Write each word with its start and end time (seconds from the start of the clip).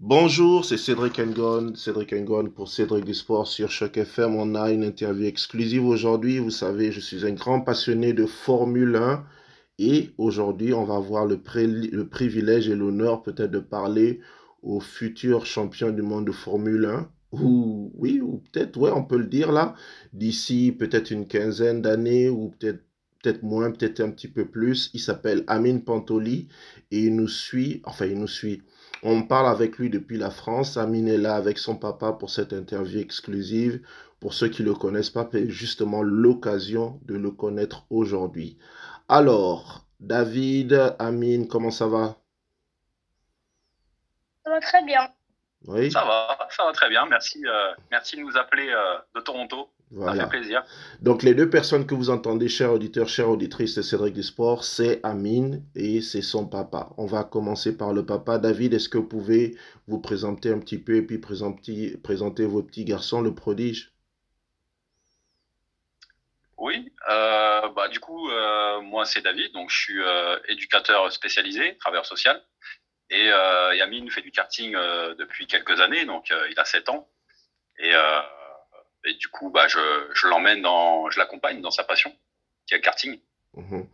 Bonjour, 0.00 0.64
c'est 0.64 0.76
Cédric 0.76 1.18
Engon, 1.18 1.74
Cédric 1.76 2.12
Engon 2.12 2.50
pour 2.50 2.68
Cédric 2.68 3.04
du 3.04 3.14
Sport 3.14 3.46
sur 3.46 3.70
Choc 3.70 3.96
FM. 3.96 4.34
On 4.34 4.54
a 4.54 4.70
une 4.70 4.82
interview 4.82 5.26
exclusive 5.26 5.84
aujourd'hui. 5.84 6.38
Vous 6.38 6.50
savez, 6.50 6.92
je 6.92 7.00
suis 7.00 7.24
un 7.24 7.32
grand 7.32 7.60
passionné 7.60 8.12
de 8.12 8.26
Formule 8.26 8.96
1 8.96 9.24
et 9.78 10.10
aujourd'hui, 10.18 10.74
on 10.74 10.84
va 10.84 10.96
avoir 10.96 11.26
le, 11.26 11.40
le 11.64 12.08
privilège 12.08 12.68
et 12.68 12.74
l'honneur 12.74 13.22
peut-être 13.22 13.52
de 13.52 13.60
parler 13.60 14.20
au 14.62 14.80
futur 14.80 15.46
champion 15.46 15.90
du 15.90 16.02
monde 16.02 16.26
de 16.26 16.32
Formule 16.32 16.86
1. 16.86 17.10
Ou 17.32 17.92
oui, 17.94 18.20
ou 18.20 18.42
peut-être, 18.52 18.76
ouais, 18.78 18.90
on 18.90 19.04
peut 19.04 19.18
le 19.18 19.26
dire 19.26 19.52
là, 19.52 19.74
d'ici 20.12 20.74
peut-être 20.76 21.10
une 21.12 21.26
quinzaine 21.26 21.82
d'années 21.82 22.28
ou 22.28 22.50
peut-être 22.50 22.84
peut-être 23.24 23.42
moins, 23.42 23.70
peut-être 23.70 24.00
un 24.00 24.10
petit 24.10 24.28
peu 24.28 24.44
plus. 24.46 24.90
Il 24.92 25.00
s'appelle 25.00 25.44
Amine 25.46 25.82
Pantoli 25.82 26.48
et 26.90 27.04
il 27.04 27.16
nous 27.16 27.28
suit, 27.28 27.80
enfin 27.84 28.06
il 28.06 28.18
nous 28.18 28.28
suit. 28.28 28.62
On 29.06 29.22
parle 29.22 29.48
avec 29.48 29.76
lui 29.76 29.90
depuis 29.90 30.16
la 30.16 30.30
France. 30.30 30.78
Amine 30.78 31.08
est 31.08 31.18
là 31.18 31.36
avec 31.36 31.58
son 31.58 31.76
papa 31.76 32.12
pour 32.12 32.30
cette 32.30 32.54
interview 32.54 33.00
exclusive. 33.00 33.86
Pour 34.18 34.32
ceux 34.32 34.48
qui 34.48 34.62
ne 34.62 34.68
le 34.68 34.74
connaissent 34.74 35.10
pas, 35.10 35.28
c'est 35.30 35.50
justement 35.50 36.02
l'occasion 36.02 36.98
de 37.02 37.14
le 37.14 37.30
connaître 37.30 37.84
aujourd'hui. 37.90 38.58
Alors, 39.10 39.84
David, 40.00 40.96
Amine, 40.98 41.46
comment 41.48 41.70
ça 41.70 41.86
va? 41.86 42.16
Ça 44.42 44.50
va 44.50 44.60
très 44.60 44.82
bien. 44.84 45.12
Oui. 45.66 45.92
Ça 45.92 46.04
va, 46.04 46.38
ça 46.48 46.64
va 46.64 46.72
très 46.72 46.88
bien. 46.88 47.04
Merci, 47.04 47.42
euh, 47.46 47.74
merci 47.90 48.16
de 48.16 48.22
nous 48.22 48.36
appeler 48.38 48.70
euh, 48.70 48.98
de 49.14 49.20
Toronto. 49.20 49.68
Ça 49.98 50.14
fait 50.14 50.28
plaisir. 50.28 50.64
Donc, 51.00 51.22
les 51.22 51.34
deux 51.34 51.48
personnes 51.48 51.86
que 51.86 51.94
vous 51.94 52.10
entendez, 52.10 52.48
chers 52.48 52.72
auditeurs, 52.72 53.08
chères 53.08 53.28
auditrices 53.28 53.74
de 53.76 53.82
Cédric 53.82 54.14
du 54.14 54.22
Sport, 54.22 54.64
c'est 54.64 55.00
Amine 55.02 55.64
et 55.74 56.00
c'est 56.00 56.22
son 56.22 56.46
papa. 56.46 56.90
On 56.96 57.06
va 57.06 57.24
commencer 57.24 57.76
par 57.76 57.92
le 57.92 58.04
papa. 58.04 58.38
David, 58.38 58.74
est-ce 58.74 58.88
que 58.88 58.98
vous 58.98 59.08
pouvez 59.08 59.56
vous 59.86 60.00
présenter 60.00 60.50
un 60.50 60.58
petit 60.58 60.78
peu 60.78 60.96
et 60.96 61.02
puis 61.02 61.18
présenter, 61.18 61.96
présenter 62.02 62.44
votre 62.46 62.66
petit 62.66 62.84
garçon, 62.84 63.20
le 63.20 63.34
prodige? 63.34 63.94
Oui, 66.56 66.92
euh, 67.10 67.68
bah, 67.76 67.88
du 67.88 68.00
coup, 68.00 68.30
euh, 68.30 68.80
moi 68.80 69.04
c'est 69.04 69.20
David, 69.20 69.52
donc 69.52 69.70
je 69.70 69.76
suis 69.76 70.00
euh, 70.00 70.38
éducateur 70.48 71.12
spécialisé, 71.12 71.76
travailleur 71.76 72.06
social. 72.06 72.42
Et 73.10 73.30
Amine 73.82 74.10
fait 74.10 74.22
du 74.22 74.30
karting 74.32 74.72
depuis 75.18 75.46
quelques 75.46 75.78
années, 75.80 76.04
donc 76.04 76.32
il 76.50 76.58
a 76.58 76.64
7 76.64 76.88
ans. 76.88 77.08
Et 77.78 77.92
et 79.04 79.14
du 79.14 79.28
coup, 79.28 79.50
bah, 79.50 79.66
je, 79.68 79.78
je 80.14 80.26
l'emmène 80.26 80.62
dans, 80.62 81.10
je 81.10 81.18
l'accompagne 81.18 81.60
dans 81.60 81.70
sa 81.70 81.84
passion, 81.84 82.12
qui 82.66 82.74
est 82.74 82.78
le 82.78 82.82
karting. 82.82 83.18
Mhm. 83.56 83.86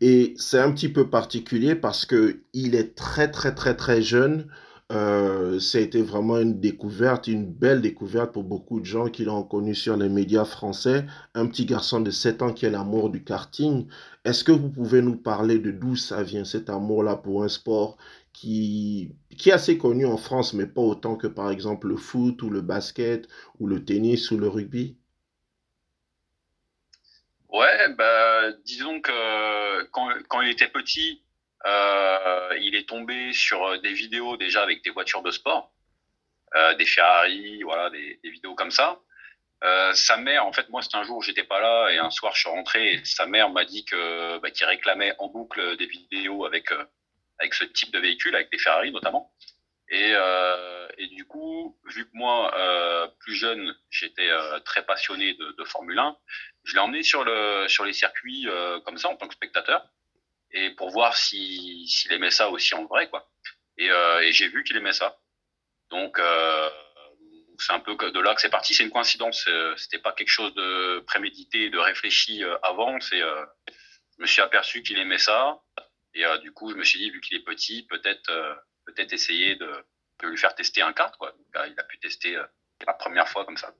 Et 0.00 0.34
c'est 0.36 0.60
un 0.60 0.72
petit 0.72 0.88
peu 0.88 1.10
particulier 1.10 1.74
parce 1.74 2.06
que 2.06 2.42
il 2.52 2.74
est 2.74 2.94
très 2.94 3.30
très 3.30 3.54
très 3.54 3.74
très 3.74 4.02
jeune. 4.02 4.48
Euh, 4.90 5.60
ça 5.60 5.78
a 5.78 5.80
été 5.82 6.00
vraiment 6.00 6.38
une 6.38 6.60
découverte, 6.60 7.26
une 7.26 7.44
belle 7.44 7.82
découverte 7.82 8.32
pour 8.32 8.44
beaucoup 8.44 8.80
de 8.80 8.86
gens 8.86 9.08
qui 9.08 9.24
l'ont 9.24 9.42
connu 9.42 9.74
sur 9.74 9.96
les 9.96 10.08
médias 10.08 10.46
français. 10.46 11.04
Un 11.34 11.46
petit 11.46 11.66
garçon 11.66 12.00
de 12.00 12.10
7 12.10 12.42
ans 12.42 12.52
qui 12.54 12.64
a 12.64 12.70
l'amour 12.70 13.10
du 13.10 13.22
karting. 13.22 13.86
Est-ce 14.24 14.44
que 14.44 14.52
vous 14.52 14.70
pouvez 14.70 15.02
nous 15.02 15.16
parler 15.16 15.58
de 15.58 15.72
d'où 15.72 15.94
ça 15.94 16.22
vient 16.22 16.44
cet 16.44 16.70
amour-là 16.70 17.16
pour 17.16 17.44
un 17.44 17.48
sport 17.48 17.98
qui, 18.40 19.16
est 19.46 19.52
assez 19.52 19.78
connu 19.78 20.06
en 20.06 20.16
France, 20.16 20.52
mais 20.52 20.66
pas 20.66 20.80
autant 20.80 21.16
que 21.16 21.26
par 21.26 21.50
exemple 21.50 21.88
le 21.88 21.96
foot 21.96 22.42
ou 22.42 22.50
le 22.50 22.60
basket 22.60 23.28
ou 23.58 23.66
le 23.66 23.84
tennis 23.84 24.30
ou 24.30 24.38
le 24.38 24.48
rugby? 24.48 24.96
Ouais, 27.48 27.88
bah, 27.94 28.52
disons 28.64 29.00
que 29.00 29.84
quand, 29.90 30.10
quand 30.28 30.42
il 30.42 30.50
était 30.50 30.68
petit, 30.68 31.22
euh, 31.66 32.56
il 32.60 32.76
est 32.76 32.88
tombé 32.88 33.32
sur 33.32 33.80
des 33.80 33.92
vidéos 33.92 34.36
déjà 34.36 34.62
avec 34.62 34.84
des 34.84 34.90
voitures 34.90 35.22
de 35.22 35.30
sport, 35.30 35.72
euh, 36.54 36.74
des 36.74 36.86
Ferrari, 36.86 37.62
voilà, 37.62 37.90
des, 37.90 38.20
vidéos 38.22 38.54
comme 38.54 38.70
ça. 38.70 39.00
Euh, 39.64 39.92
sa 39.94 40.16
mère, 40.16 40.46
en 40.46 40.52
fait, 40.52 40.68
moi, 40.68 40.82
c'était 40.82 40.98
un 40.98 41.02
jour 41.02 41.16
où 41.16 41.22
j'étais 41.22 41.42
pas 41.42 41.60
là 41.60 41.90
et 41.90 41.98
un 41.98 42.10
soir, 42.10 42.34
je 42.34 42.40
suis 42.40 42.50
rentré 42.50 42.92
et 42.92 43.04
sa 43.04 43.26
mère 43.26 43.50
m'a 43.50 43.64
dit 43.64 43.84
que 43.84 44.38
bah, 44.38 44.50
qu'il 44.50 44.66
réclamait 44.66 45.14
en 45.18 45.26
boucle 45.28 45.76
des 45.76 45.86
vidéos 45.86 46.44
avec 46.44 46.70
euh, 46.70 46.84
avec 47.38 47.54
ce 47.54 47.64
type 47.64 47.92
de 47.92 47.98
véhicule, 47.98 48.34
avec 48.34 48.50
des 48.50 48.58
Ferrari 48.58 48.92
notamment. 48.92 49.32
Et, 49.90 50.12
euh, 50.14 50.88
et 50.98 51.06
du 51.08 51.24
coup, 51.24 51.78
vu 51.86 52.04
que 52.04 52.10
moi, 52.12 52.54
euh, 52.58 53.08
plus 53.20 53.34
jeune, 53.34 53.74
j'étais 53.90 54.28
euh, 54.28 54.60
très 54.60 54.84
passionné 54.84 55.34
de, 55.34 55.52
de, 55.52 55.64
Formule 55.64 55.98
1, 55.98 56.16
je 56.64 56.74
l'ai 56.74 56.80
emmené 56.80 57.02
sur, 57.02 57.24
le, 57.24 57.66
sur 57.68 57.84
les 57.84 57.94
circuits 57.94 58.46
euh, 58.48 58.80
comme 58.80 58.98
ça 58.98 59.08
en 59.08 59.16
tant 59.16 59.28
que 59.28 59.34
spectateur, 59.34 59.88
et 60.50 60.70
pour 60.70 60.90
voir 60.90 61.16
s'il 61.16 61.88
si, 61.88 62.12
aimait 62.12 62.30
ça 62.30 62.50
aussi 62.50 62.74
en 62.74 62.84
vrai, 62.84 63.08
quoi. 63.08 63.30
Et, 63.78 63.90
euh, 63.90 64.20
et 64.20 64.32
j'ai 64.32 64.48
vu 64.48 64.62
qu'il 64.62 64.76
aimait 64.76 64.92
ça. 64.92 65.18
Donc, 65.90 66.18
euh, 66.18 66.70
c'est 67.58 67.72
un 67.72 67.80
peu 67.80 67.96
de 67.96 68.20
là 68.20 68.34
que 68.34 68.40
c'est 68.40 68.50
parti. 68.50 68.74
C'est 68.74 68.84
une 68.84 68.90
coïncidence. 68.90 69.48
C'était 69.76 69.98
pas 69.98 70.12
quelque 70.12 70.28
chose 70.28 70.54
de 70.54 71.00
prémédité, 71.06 71.70
de 71.70 71.78
réfléchi 71.78 72.42
avant. 72.62 73.00
C'est, 73.00 73.18
je 73.18 74.22
me 74.22 74.26
suis 74.26 74.42
aperçu 74.42 74.82
qu'il 74.82 74.98
aimait 74.98 75.18
ça. 75.18 75.60
Et 76.14 76.24
euh, 76.24 76.38
du 76.38 76.52
coup, 76.52 76.70
je 76.70 76.76
me 76.76 76.84
suis 76.84 76.98
dit, 76.98 77.10
vu 77.10 77.20
qu'il 77.20 77.36
est 77.36 77.44
petit, 77.44 77.86
peut-être 77.88 78.30
euh, 78.30 78.54
peut-être 78.86 79.12
essayer 79.12 79.56
de, 79.56 79.70
de, 80.22 80.28
lui 80.28 80.36
faire 80.36 80.54
tester 80.54 80.82
un 80.82 80.92
kart. 80.92 81.16
Quoi. 81.16 81.32
Donc, 81.32 81.66
il 81.70 81.78
a 81.78 81.84
pu 81.84 81.98
tester 81.98 82.36
euh, 82.36 82.44
la 82.86 82.94
première 82.94 83.28
fois 83.28 83.44
comme 83.44 83.56
ça. 83.56 83.74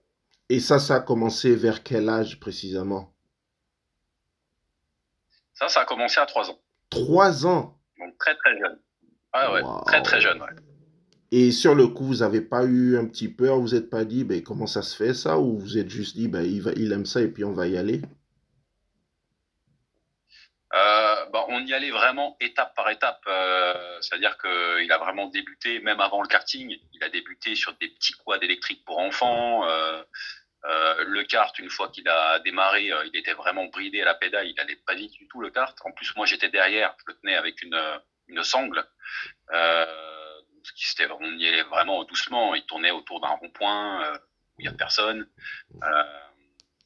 Et 0.48 0.60
ça, 0.60 0.78
ça 0.78 0.96
a 0.96 1.00
commencé 1.00 1.54
vers 1.54 1.82
quel 1.82 2.08
âge 2.08 2.40
précisément? 2.40 3.14
Ça, 5.54 5.68
ça 5.68 5.80
a 5.80 5.84
commencé 5.84 6.20
à 6.20 6.26
3 6.26 6.50
ans. 6.50 6.60
3 6.90 7.46
ans? 7.46 7.78
Donc 7.98 8.16
très 8.18 8.34
très 8.36 8.58
jeune. 8.58 8.78
Ah 9.32 9.52
ouais, 9.52 9.62
wow. 9.62 9.82
très 9.84 10.02
très 10.02 10.20
jeune, 10.20 10.40
ouais. 10.40 10.48
Et 11.30 11.50
sur 11.50 11.74
le 11.74 11.88
coup, 11.88 12.04
vous 12.04 12.16
n'avez 12.16 12.40
pas 12.40 12.64
eu 12.64 12.96
un 12.96 13.04
petit 13.04 13.28
peur, 13.28 13.58
vous 13.58 13.74
n'êtes 13.74 13.90
pas 13.90 14.04
dit, 14.04 14.24
ben, 14.24 14.42
comment 14.42 14.66
ça 14.66 14.80
se 14.80 14.96
fait 14.96 15.12
ça? 15.12 15.38
Ou 15.38 15.58
vous 15.58 15.76
êtes 15.76 15.90
juste 15.90 16.16
dit, 16.16 16.28
ben, 16.28 16.42
il, 16.42 16.62
va, 16.62 16.70
il 16.76 16.92
aime 16.92 17.04
ça 17.04 17.20
et 17.20 17.28
puis 17.28 17.44
on 17.44 17.52
va 17.52 17.66
y 17.66 17.76
aller? 17.76 18.00
Euh, 20.74 21.17
bah, 21.32 21.44
on 21.48 21.64
y 21.64 21.72
allait 21.74 21.90
vraiment 21.90 22.36
étape 22.40 22.74
par 22.74 22.90
étape. 22.90 23.22
Euh, 23.26 23.98
C'est-à-dire 24.00 24.36
qu'il 24.38 24.90
a 24.92 24.98
vraiment 24.98 25.26
débuté, 25.26 25.80
même 25.80 26.00
avant 26.00 26.22
le 26.22 26.28
karting, 26.28 26.76
il 26.92 27.04
a 27.04 27.08
débuté 27.08 27.54
sur 27.54 27.72
des 27.74 27.88
petits 27.88 28.14
quads 28.24 28.38
électriques 28.40 28.84
pour 28.84 28.98
enfants. 28.98 29.66
Euh, 29.68 30.02
euh, 30.64 31.04
le 31.04 31.22
kart, 31.24 31.56
une 31.58 31.70
fois 31.70 31.88
qu'il 31.88 32.08
a 32.08 32.40
démarré, 32.40 32.90
il 33.06 33.16
était 33.16 33.32
vraiment 33.32 33.66
bridé 33.66 34.02
à 34.02 34.04
la 34.04 34.14
pédale, 34.14 34.48
il 34.48 34.58
allait 34.60 34.76
pas 34.76 34.94
vite 34.94 35.12
du 35.12 35.28
tout 35.28 35.40
le 35.40 35.50
kart. 35.50 35.76
En 35.84 35.92
plus, 35.92 36.14
moi 36.16 36.26
j'étais 36.26 36.48
derrière, 36.48 36.94
je 36.98 37.04
le 37.12 37.18
tenais 37.18 37.36
avec 37.36 37.62
une, 37.62 37.80
une 38.26 38.42
sangle. 38.42 38.84
On 41.20 41.38
y 41.38 41.48
allait 41.48 41.62
vraiment 41.62 42.04
doucement, 42.04 42.54
il 42.54 42.66
tournait 42.66 42.90
autour 42.90 43.20
d'un 43.20 43.28
rond-point 43.28 44.12
où 44.12 44.60
il 44.60 44.64
y 44.64 44.68
a 44.68 44.72
personne. 44.72 45.28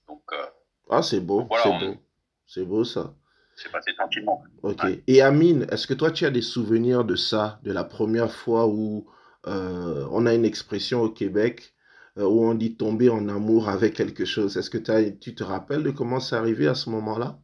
donc, 0.06 0.22
ah, 0.90 1.02
c'est 1.02 1.20
beau, 1.20 1.44
voilà, 1.44 1.64
c'est 1.64 1.86
beau. 1.86 1.96
C'est 2.46 2.64
beau 2.64 2.84
ça 2.84 3.14
passé 3.70 3.92
tranquillement. 3.94 4.42
Ok. 4.62 4.82
Ouais. 4.82 5.02
Et 5.06 5.22
Amine, 5.22 5.66
est-ce 5.70 5.86
que 5.86 5.94
toi, 5.94 6.10
tu 6.10 6.26
as 6.26 6.30
des 6.30 6.42
souvenirs 6.42 7.04
de 7.04 7.16
ça, 7.16 7.60
de 7.62 7.72
la 7.72 7.84
première 7.84 8.32
fois 8.32 8.66
où 8.66 9.06
euh, 9.46 10.06
on 10.10 10.26
a 10.26 10.34
une 10.34 10.44
expression 10.44 11.02
au 11.02 11.10
Québec 11.10 11.74
euh, 12.18 12.24
où 12.24 12.44
on 12.44 12.54
dit 12.54 12.76
tomber 12.76 13.08
en 13.10 13.28
amour 13.28 13.68
avec 13.68 13.94
quelque 13.94 14.24
chose? 14.24 14.56
Est-ce 14.56 14.70
que 14.70 14.90
as, 14.90 15.10
tu 15.12 15.34
te 15.34 15.44
rappelles 15.44 15.82
de 15.82 15.90
comment 15.90 16.20
c'est 16.20 16.36
arrivé 16.36 16.68
à 16.68 16.74
ce 16.74 16.90
moment-là? 16.90 17.38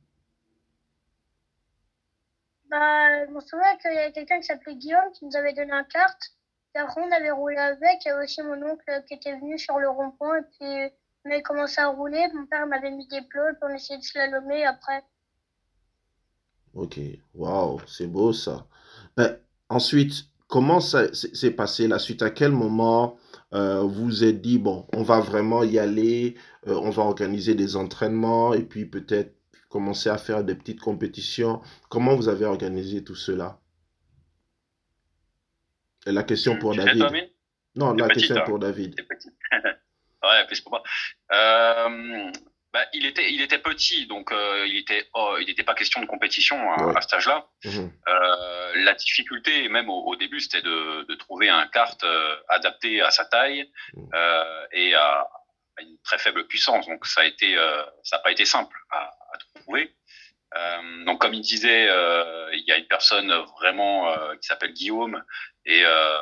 Bah, 2.71 3.27
Je 3.27 3.33
me 3.33 3.41
souviens 3.41 3.77
qu'il 3.81 3.95
y 3.95 3.99
avait 3.99 4.13
quelqu'un 4.13 4.39
qui 4.41 4.47
s'appelait 4.47 4.77
Guillaume 4.77 5.11
qui 5.15 5.25
nous 5.25 5.37
avait 5.37 5.55
donné 5.55 5.73
un 5.73 5.85
carte. 5.85 6.35
Et 6.75 6.79
après, 6.79 7.01
on 7.01 7.11
avait 7.11 7.31
roulé 7.31 7.57
avec. 7.57 8.05
Il 8.05 8.09
y 8.09 8.11
avait 8.11 8.25
aussi 8.25 8.43
mon 8.43 8.63
oncle 8.63 8.85
qui 9.07 9.15
était 9.15 9.37
venu 9.37 9.59
sur 9.59 9.79
le 9.79 9.89
rond-point. 9.89 10.39
Et 10.39 10.43
puis, 10.43 10.97
on 11.25 11.31
avait 11.31 11.43
commencé 11.43 11.81
à 11.81 11.89
rouler. 11.89 12.27
Mon 12.35 12.47
père 12.47 12.67
m'avait 12.67 12.91
mis 12.91 13.09
des 13.09 13.23
plots. 13.23 13.55
Puis 13.55 13.63
on 13.63 13.75
essayait 13.75 13.99
de 13.99 14.05
slalomer. 14.05 14.65
Après, 14.67 15.03
Ok, 16.79 17.01
waouh, 17.35 17.81
c'est 17.89 18.07
beau 18.07 18.33
ça. 18.33 18.69
Ben, 19.17 19.37
ensuite, 19.69 20.27
comment 20.47 20.79
ça 20.79 21.13
s'est 21.13 21.51
passé? 21.51 21.89
La 21.89 21.99
suite 21.99 22.23
À 22.23 22.31
quel 22.31 22.53
moment 22.53 23.19
euh, 23.53 23.81
vous 23.81 24.23
êtes 24.23 24.41
dit, 24.41 24.61
bon, 24.61 24.87
on 24.93 25.03
va 25.03 25.19
vraiment 25.19 25.65
y 25.65 25.81
aller, 25.81 26.37
euh, 26.69 26.75
on 26.77 26.91
va 26.91 27.03
organiser 27.03 27.57
des 27.57 27.75
entraînements 27.75 28.55
et 28.55 28.63
puis 28.63 28.87
peut-être 28.87 29.35
commencer 29.69 30.09
à 30.09 30.19
faire 30.19 30.45
des 30.45 30.55
petites 30.55 30.79
compétitions? 30.79 31.61
Comment 31.89 32.15
vous 32.15 32.29
avez 32.29 32.45
organisé 32.45 33.03
tout 33.03 33.17
cela? 33.17 33.59
Et 36.07 36.13
la 36.13 36.23
question 36.23 36.61
pour 36.61 36.77
David. 36.77 37.07
Non, 37.75 37.93
la 37.95 38.07
petite, 38.07 38.19
question 38.19 38.37
hein. 38.43 38.45
pour 38.47 38.61
David. 38.61 38.95
ouais, 40.23 40.47
plus 40.47 40.61
pour 40.61 40.71
moi. 40.71 40.83
Euh, 41.33 42.31
bah, 42.73 42.85
il 42.93 43.07
était, 43.07 43.33
il 43.33 43.41
était 43.41 43.59
petit, 43.59 44.07
donc 44.07 44.31
euh, 44.31 44.67
il 44.67 44.77
était, 44.77 45.09
oh, 45.15 45.37
il 45.41 45.47
n'était 45.47 45.63
pas 45.63 45.75
question 45.75 46.01
de 46.01 46.07
compétition 46.07 46.71
à, 46.73 46.87
Ouais. 46.87 46.97
à 46.97 47.01
cet 47.01 47.15
âge-là. 47.15 47.47
Mhm. 47.65 47.93
Euh, 48.09 48.73
la 48.85 48.95
difficulté, 48.95 49.69
même 49.69 49.89
au, 49.89 50.05
au 50.07 50.17
début, 50.17 50.41
c'était 50.41 50.63
de, 50.63 51.05
de 51.09 51.15
trouver 51.15 51.49
un 51.49 51.67
kart 51.69 52.03
euh, 52.05 52.37
adapté 52.49 53.01
à 53.01 53.11
sa 53.11 53.25
taille 53.25 53.71
Mhm. 53.95 54.11
euh, 54.15 54.67
et 54.73 54.95
à, 54.95 55.27
à 55.79 55.83
une 55.83 55.97
très 56.05 56.19
faible 56.19 56.47
puissance. 56.47 56.87
Donc 56.87 57.07
ça 57.07 57.23
a 57.23 57.25
été, 57.25 57.57
euh, 57.57 57.83
ça 58.03 58.17
n'a 58.17 58.23
pas 58.23 58.33
été 58.33 58.45
simple 58.45 58.77
à, 58.91 58.99
à 59.33 59.61
trouver. 59.61 59.95
Euh, 60.57 61.05
donc 61.05 61.21
comme 61.21 61.35
il 61.35 61.41
disait, 61.43 61.89
euh, 61.91 62.51
il 62.55 62.65
y 62.67 62.73
a 62.73 62.77
une 62.79 62.87
personne 62.87 63.33
vraiment 63.59 64.11
euh, 64.11 64.35
qui 64.37 64.47
s'appelle 64.47 64.73
Guillaume 64.73 65.23
et, 65.67 65.83
euh, 65.85 66.19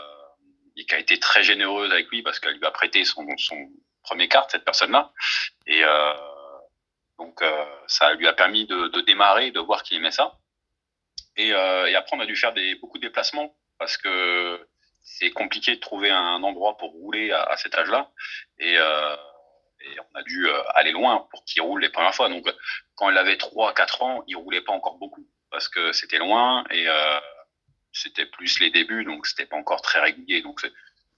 et 0.77 0.85
qui 0.85 0.95
a 0.95 0.99
été 0.99 1.19
très 1.19 1.43
généreuse 1.43 1.91
avec 1.93 2.09
lui 2.09 2.23
parce 2.23 2.39
qu'elle 2.41 2.57
lui 2.57 2.67
a 2.67 2.71
prêté 2.73 3.05
son, 3.05 3.25
son 3.39 3.57
premier 4.03 4.29
carte, 4.29 4.51
cette 4.53 4.65
personne-là. 4.65 5.13
Et 5.67 5.85
euh, 5.85 6.13
donc, 7.19 7.43
euh, 7.43 7.65
ça 7.87 8.13
lui 8.15 8.27
a 8.27 8.33
permis 8.33 8.67
de, 8.67 8.89
de 8.89 9.01
démarrer, 9.03 9.51
de 9.51 9.61
voir 9.61 9.83
qu'il 9.83 9.97
aimait 9.97 10.11
ça. 10.11 10.39
Et, 11.37 11.53
euh, 11.53 11.87
et, 11.87 11.95
après, 11.95 12.17
on 12.17 12.21
a 12.21 12.27
dû 12.27 12.37
faire 12.37 12.53
des, 12.53 12.75
beaucoup 12.77 12.99
de 12.99 13.07
déplacements 13.07 13.57
parce 13.79 13.97
que 13.97 14.67
c'est 15.03 15.31
compliqué 15.31 15.77
de 15.77 15.81
trouver 15.81 16.11
un 16.11 16.43
endroit 16.43 16.77
pour 16.77 16.91
rouler 16.93 17.31
à, 17.33 17.43
à 17.43 17.57
cet 17.57 17.75
âge-là. 17.75 18.11
Et, 18.59 18.77
euh, 18.79 19.17
et, 19.81 20.01
on 20.01 20.19
a 20.19 20.23
dû 20.23 20.49
euh, 20.49 20.63
aller 20.75 20.93
loin 20.93 21.27
pour 21.31 21.45
qu'il 21.45 21.63
roule 21.63 21.81
les 21.81 21.91
premières 21.91 22.15
fois. 22.15 22.29
Donc, 22.29 22.47
quand 22.95 23.11
il 23.11 23.19
avait 23.19 23.37
3 23.37 23.75
4 23.75 24.03
ans, 24.03 24.25
il 24.27 24.37
roulait 24.37 24.63
pas 24.63 24.73
encore 24.73 24.99
beaucoup 24.99 25.27
parce 25.51 25.69
que 25.69 25.93
c'était 25.93 26.19
loin 26.19 26.65
et 26.71 26.89
euh, 26.89 27.21
c'était 27.93 28.27
plus 28.27 28.61
les 28.61 28.71
débuts, 28.71 29.05
donc 29.05 29.27
c'était 29.27 29.47
pas 29.47 29.57
encore 29.57 29.81
très 29.81 30.01
régulier. 30.01 30.43
Donc, 30.43 30.61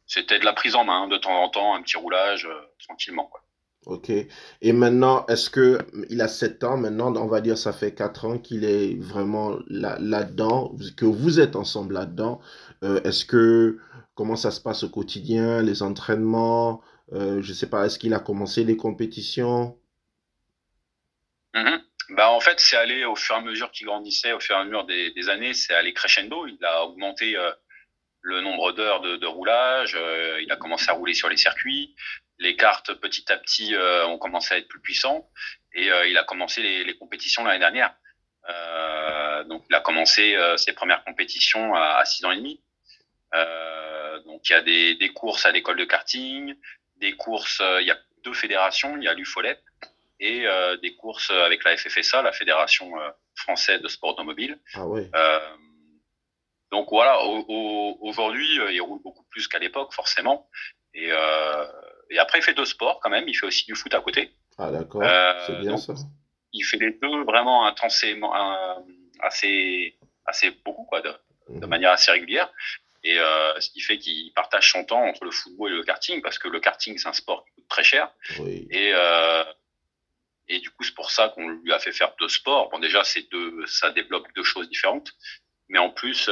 c'était 0.07 0.39
de 0.39 0.45
la 0.45 0.53
prise 0.53 0.75
en 0.75 0.85
main 0.85 1.09
de 1.09 1.17
temps 1.17 1.43
en 1.43 1.49
temps, 1.49 1.75
un 1.75 1.83
petit 1.83 1.97
roulage 1.97 2.47
euh, 2.47 2.75
tranquillement. 2.79 3.27
Quoi. 3.27 3.43
Ok. 3.89 4.11
Et 4.11 4.73
maintenant, 4.73 5.25
est-ce 5.29 5.49
que 5.49 5.79
il 6.11 6.21
a 6.21 6.29
7 6.29 6.63
ans 6.63 6.77
maintenant, 6.77 7.17
on 7.17 7.27
va 7.27 7.41
dire 7.41 7.57
ça 7.57 7.73
fait 7.73 7.95
4 7.95 8.27
ans 8.27 8.39
qu'il 8.39 8.65
est 8.65 8.95
vraiment 9.01 9.57
là, 9.67 9.97
là-dedans, 9.99 10.75
que 10.95 11.07
vous 11.07 11.41
êtes 11.41 11.57
ensemble 11.57 11.95
là-dedans. 11.95 12.39
Euh, 12.85 13.01
est-ce 13.05 13.25
que 13.25 13.79
comment 14.15 14.37
ça 14.37 14.51
se 14.51 14.61
passe 14.61 14.83
au 14.85 14.91
quotidien, 14.91 15.63
les 15.63 15.83
entraînements, 15.83 16.83
euh, 17.15 17.41
je 17.41 17.53
sais 17.55 17.71
pas, 17.71 17.87
est-ce 17.87 17.99
qu'il 17.99 18.13
a 18.13 18.21
commencé 18.21 18.63
les 18.63 18.77
compétitions? 18.77 19.79
Mm 21.55 21.65
-hmm. 21.65 21.81
Bah 22.11 22.31
en 22.31 22.41
fait, 22.41 22.61
c'est 22.61 22.77
allé 22.77 23.05
au 23.07 23.17
fur 23.17 23.37
et 23.37 23.39
à 23.39 23.43
mesure 23.43 23.71
qu'il 23.71 23.87
grandissait, 23.87 24.33
au 24.33 24.41
fur 24.41 24.57
et 24.57 24.61
à 24.61 24.65
mesure 24.65 24.85
des, 24.85 25.13
des 25.13 25.29
années, 25.31 25.55
c'est 25.55 25.75
allé 25.75 25.93
crescendo. 25.95 26.47
Il 26.47 26.63
a 26.65 26.85
augmenté 26.85 27.37
euh, 27.37 27.53
le 28.23 28.41
nombre 28.43 28.73
d'heures 28.73 29.01
de, 29.01 29.17
de, 29.17 29.27
roulage. 29.27 29.95
Euh, 29.95 30.45
il 30.45 30.51
a 30.53 30.57
commencé 30.57 30.91
à 30.91 30.95
rouler 30.95 31.15
sur 31.15 31.29
les 31.29 31.37
circuits. 31.37 31.95
Les 32.39 32.57
cartes, 32.57 32.95
petit 32.95 33.31
à 33.33 33.37
petit, 33.37 33.75
euh, 33.75 34.07
ont 34.07 34.19
commencé 34.19 34.55
à 34.55 34.59
être 34.59 34.69
plus 34.69 34.81
puissants. 34.81 35.29
Et 35.75 35.91
euh, 35.91 36.07
il 36.07 36.17
a 36.17 36.25
commencé 36.25 36.63
les, 36.63 36.85
les 36.85 36.97
compétitions 36.97 37.45
l'année 37.45 37.59
dernière. 37.59 37.95
Euh, 38.49 39.45
donc, 39.45 39.65
il 39.69 39.75
a 39.75 39.81
commencé 39.81 40.37
ses 40.57 40.73
premières 40.73 41.05
compétitions 41.05 41.75
à, 41.75 41.99
à 41.99 42.05
6 42.05 42.25
ans 42.25 42.31
et 42.33 42.37
demi. 42.37 42.63
donc, 44.25 44.49
il 44.49 44.53
y 44.53 44.57
a 44.57 44.63
des, 44.63 44.95
des 44.95 45.09
courses 45.11 45.47
à 45.47 45.53
l'école 45.53 45.77
de 45.77 45.85
karting, 45.85 46.55
des 46.97 47.13
courses. 47.13 47.63
il 47.81 47.87
y 47.87 47.91
a 47.91 47.99
deux 48.25 48.33
fédérations. 48.33 48.97
Il 48.97 49.05
y 49.05 49.09
a 49.09 49.15
l'UFOLEP 49.15 49.61
et 50.21 50.47
des 50.83 50.97
courses 50.97 51.31
avec 51.31 51.65
la 51.65 51.77
FFSA, 51.77 52.23
la 52.23 52.33
Fédération 52.33 52.93
française 53.37 53.81
de 53.81 53.89
sport 53.89 54.11
automobile. 54.11 54.59
Ah 54.75 54.87
ouais. 54.87 55.11
Donc 56.71 56.89
voilà, 56.91 57.23
aujourd'hui, 57.25 58.61
euh, 58.61 58.73
il 58.73 58.81
roule 58.81 59.01
beaucoup 59.03 59.25
plus 59.31 59.49
qu'à 59.49 59.59
l'époque, 59.59 59.93
forcément. 59.95 60.49
Et, 60.95 61.11
euh, 61.11 61.67
et 62.11 62.19
après, 62.19 62.39
il 62.39 62.43
fait 62.43 62.55
deux 62.55 62.65
sports 62.65 63.01
quand 63.01 63.11
même. 63.11 63.29
Il 63.29 63.35
fait 63.35 63.47
aussi 63.47 63.65
du 63.67 63.75
foot 63.75 63.93
à 63.95 64.01
côté. 64.01 64.33
Ah 64.59 64.71
d'accord, 64.71 65.03
euh, 65.03 65.33
c'est 65.47 65.61
bien 65.61 65.77
ça. 65.77 65.95
Il 66.53 66.63
fait 66.63 66.79
les 66.79 66.93
deux 66.93 67.25
vraiment 67.25 67.67
intensément, 67.67 68.35
euh, 68.35 68.81
assez, 69.21 69.97
assez 70.25 70.51
beaucoup, 70.65 70.85
quoi, 70.85 71.01
de, 71.01 71.13
mmh. 71.49 71.61
de 71.61 71.67
manière 71.67 71.91
assez 71.91 72.11
régulière. 72.11 72.51
Et 73.05 73.19
euh, 73.19 73.61
ce 73.61 73.71
qui 73.71 73.81
fait 73.81 73.99
qu'il 73.99 74.33
partage 74.33 74.73
son 74.73 74.85
temps 74.85 75.05
entre 75.05 75.25
le 75.25 75.31
football 75.31 75.73
et 75.73 75.77
le 75.77 75.85
karting, 75.85 76.21
parce 76.21 76.39
que 76.39 76.49
le 76.49 76.59
karting, 76.59 76.99
c'est 76.99 77.09
un 77.09 77.13
sport 77.13 77.45
qui 77.45 77.53
coûte 77.53 77.69
très 77.69 77.85
cher. 77.85 78.11
Oui. 78.41 78.67
Et, 78.71 78.93
euh, 78.95 79.45
et 80.49 80.59
du 80.59 80.71
coup, 80.71 80.83
c'est 80.83 80.95
pour 80.95 81.11
ça 81.11 81.29
qu'on 81.29 81.49
lui 81.49 81.73
a 81.73 81.79
fait 81.79 81.93
faire 81.93 82.15
deux 82.19 82.29
sports. 82.29 82.71
Bon, 82.71 82.79
déjà, 82.79 83.05
c'est 83.05 83.31
deux, 83.31 83.65
ça 83.67 83.91
débloque 83.91 84.33
deux 84.35 84.43
choses 84.43 84.69
différentes 84.69 85.13
mais 85.69 85.79
en 85.79 85.91
plus, 85.91 86.31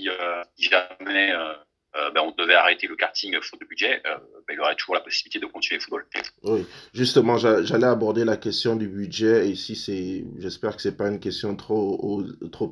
si 0.00 0.08
euh, 0.08 0.42
jamais 0.58 1.32
euh, 1.32 2.10
ben, 2.14 2.20
on 2.22 2.30
devait 2.40 2.54
arrêter 2.54 2.86
le 2.86 2.94
karting 2.94 3.34
faute 3.42 3.60
de 3.60 3.66
budget, 3.66 4.00
ben, 4.04 4.54
il 4.54 4.60
aurait 4.60 4.76
toujours 4.76 4.94
la 4.94 5.00
possibilité 5.00 5.40
de 5.40 5.46
continuer 5.46 5.78
le 5.78 5.82
football. 5.82 6.04
Oui, 6.44 6.66
justement, 6.94 7.36
j'allais 7.36 7.86
aborder 7.86 8.24
la 8.24 8.36
question 8.36 8.76
du 8.76 8.88
budget. 8.88 9.48
Et 9.48 9.50
ici, 9.50 10.24
j'espère 10.38 10.76
que 10.76 10.82
c'est 10.82 10.96
pas 10.96 11.08
une 11.08 11.18
question 11.18 11.56
trop, 11.56 12.22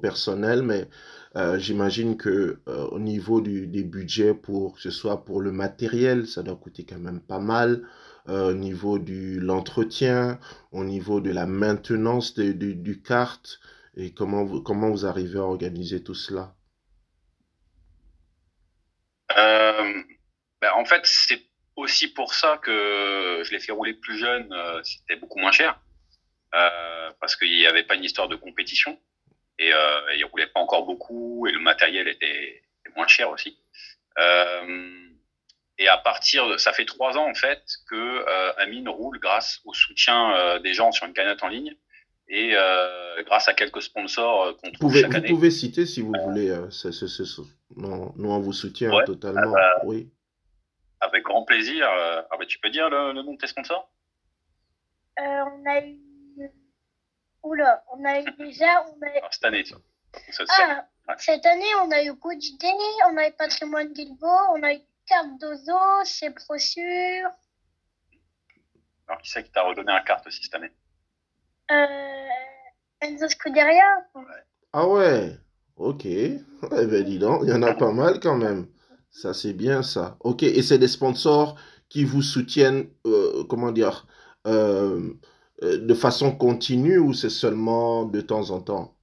personnelle, 0.01 0.63
mais 0.63 0.89
euh, 1.37 1.59
j'imagine 1.59 2.17
que 2.17 2.61
euh, 2.69 2.87
au 2.87 2.99
niveau 2.99 3.41
des 3.41 3.85
budgets, 3.85 4.35
pour 4.35 4.75
que 4.75 4.81
ce 4.81 4.91
soit 4.91 5.25
pour 5.25 5.41
le 5.41 5.53
matériel, 5.53 6.27
ça 6.27 6.43
doit 6.43 6.57
coûter 6.57 6.85
quand 6.85 6.99
même 6.99 7.21
pas 7.21 7.39
mal 7.39 7.83
euh, 8.29 8.51
au 8.51 8.55
niveau 8.55 8.99
de 8.99 9.39
l'entretien, 9.39 10.39
au 10.73 10.85
niveau 10.85 11.21
de 11.21 11.31
la 11.31 11.47
maintenance 11.47 12.35
du 12.35 13.03
kart, 13.03 13.61
et 13.97 14.13
comment 14.13 14.45
vous 14.45 15.07
arrivez 15.07 15.39
à 15.39 15.43
organiser 15.43 16.03
tout 16.03 16.15
cela? 16.15 16.55
Euh, 19.39 20.03
ben 20.61 20.73
En 20.75 20.85
fait, 20.85 21.01
c'est 21.05 21.49
aussi 21.79 22.09
pour 22.09 22.35
ça 22.35 22.59
que 22.59 23.43
je 23.45 23.51
l'ai 23.53 23.61
fait 23.61 23.73
rouler 23.73 23.95
plus 23.95 24.19
jeune, 24.19 24.53
euh, 24.53 24.83
c'était 24.83 25.17
beaucoup 25.17 25.39
moins 25.39 25.53
cher, 25.53 25.81
euh, 26.55 27.11
parce 27.21 27.37
qu'il 27.37 27.57
n'y 27.57 27.67
avait 27.67 27.85
pas 27.85 27.95
une 27.95 28.05
histoire 28.05 28.29
de 28.29 28.37
compétition, 28.37 29.01
et 29.59 29.73
euh, 29.73 30.15
il 30.17 30.25
roulait 30.25 30.49
pas 30.49 30.61
encore 30.61 30.85
beaucoup, 30.85 31.47
et 31.47 31.53
le 31.53 31.61
matériel 31.61 32.09
était, 32.09 32.63
moins 32.97 33.07
cher 33.07 33.31
aussi. 33.31 33.59
Et 35.81 35.87
à 35.87 35.99
partir 35.99 36.49
de, 36.49 36.57
ça 36.57 36.73
fait 36.73 36.87
trois 36.87 37.17
ans 37.17 37.31
en 37.31 37.35
fait 37.35 37.63
que 37.89 38.59
Amine 38.59 38.89
roule 38.89 39.21
grâce 39.21 39.61
au 39.65 39.73
soutien 39.73 40.59
des 40.59 40.75
gens 40.75 40.91
sur 40.91 41.07
une 41.07 41.13
canette 41.13 41.45
en 41.45 41.49
ligne 41.49 41.77
et 42.29 42.53
euh, 42.55 43.23
grâce 43.25 43.49
à 43.49 43.55
quelques 43.55 43.83
sponsors 43.83 44.43
euh, 44.43 44.53
qu'on 44.53 44.71
trouve 44.71 44.91
pouvez, 44.91 45.01
chaque 45.01 45.11
vous 45.11 45.17
année. 45.17 45.29
Vous 45.29 45.35
pouvez 45.35 45.51
citer 45.51 45.87
si 45.87 46.03
vous 46.03 46.13
voulez. 46.25 46.51
Euh, 46.51 46.71
c 46.71 46.89
est, 46.89 46.93
c 46.93 47.05
est, 47.05 47.09
c 47.09 47.23
est, 47.23 47.41
non, 47.77 48.13
nous 48.17 48.31
on 48.31 48.41
vous 48.41 48.53
soutient 48.53 48.95
ouais, 48.95 49.05
totalement. 49.05 49.53
bah, 49.53 49.81
oui. 49.85 50.11
Avec 51.01 51.25
grand 51.25 51.45
plaisir. 51.45 51.87
Ah 51.89 52.37
bah, 52.39 52.45
tu 52.47 52.59
peux 52.59 52.71
dire 52.71 52.91
le, 52.91 53.13
le 53.13 53.23
nom 53.23 53.35
de 53.35 53.39
tes 53.39 53.47
sponsors? 53.47 53.91
On 55.19 55.65
a 55.67 55.81
eu. 55.85 55.99
Oula, 57.43 57.85
on 57.93 58.05
a 58.05 58.21
eu 58.21 58.25
déjà. 58.39 58.85
On 58.85 59.03
a... 59.07 59.11
Alors, 59.11 59.33
cette 59.33 59.45
année. 59.45 59.65
Ça, 59.65 59.79
ah, 60.49 60.85
ouais. 61.09 61.15
cette 61.19 61.47
année, 61.47 61.75
on 61.85 61.91
a 61.93 62.03
eu 62.03 62.13
Good 62.15 62.41
Day, 62.59 62.69
on 63.11 63.17
a 63.17 63.29
eu 63.29 63.33
Patrimoine 63.33 63.93
Guilbeault, 63.93 64.57
on 64.57 64.63
a 64.63 64.75
eu 64.75 64.81
Cardozo, 65.07 65.79
c'est 66.05 66.31
Prosure. 66.31 67.31
Alors, 69.07 69.23
qui 69.23 69.31
c'est 69.31 69.45
qui 69.45 69.53
t'a 69.53 69.63
redonné 69.63 69.93
un 69.93 70.01
carte 70.01 70.27
aussi 70.27 70.43
cette 70.43 70.55
année? 70.57 70.73
Enzo 73.01 73.29
Scuderia. 73.29 74.07
Ouais. 74.15 74.23
Ah 74.73 74.87
ouais, 74.89 75.39
ok. 75.77 76.05
Eh 76.07 76.39
ben 76.63 77.05
dis 77.05 77.19
donc, 77.19 77.43
il 77.45 77.51
y 77.51 77.53
en 77.53 77.63
a 77.63 77.75
pas 77.75 77.93
mal 77.93 78.21
quand 78.21 78.37
même. 78.37 78.69
Ça 79.11 79.35
c'est 79.35 79.53
bien 79.53 79.83
ça. 79.83 80.17
Ok, 80.21 80.43
et 80.43 80.63
c'est 80.63 80.79
des 80.79 80.89
sponsors 80.89 81.59
qui 81.89 82.05
vous 82.05 82.23
soutiennent, 82.23 82.91
euh, 83.07 83.45
comment 83.49 83.73
dire, 83.73 84.07
euh, 84.47 85.15
de 85.63 85.95
façon 85.95 86.37
continue 86.37 86.99
ou 86.99 87.13
c'est 87.13 87.31
seulement 87.31 88.05
de 88.05 88.21
temps 88.21 88.51
en 88.51 88.61
temps? 88.61 88.95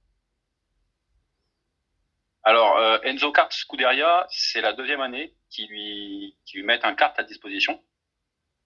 Alors, 2.44 2.78
euh, 2.78 2.98
Enzo 3.02 3.32
Kart 3.32 3.52
Scuderia, 3.52 4.26
c'est 4.30 4.60
la 4.60 4.72
deuxième 4.72 5.00
année 5.00 5.34
qui 5.50 5.66
lui, 5.66 6.36
qui 6.44 6.58
lui 6.58 6.64
mettent 6.64 6.84
un 6.84 6.94
carte 6.94 7.18
à 7.18 7.24
disposition. 7.24 7.82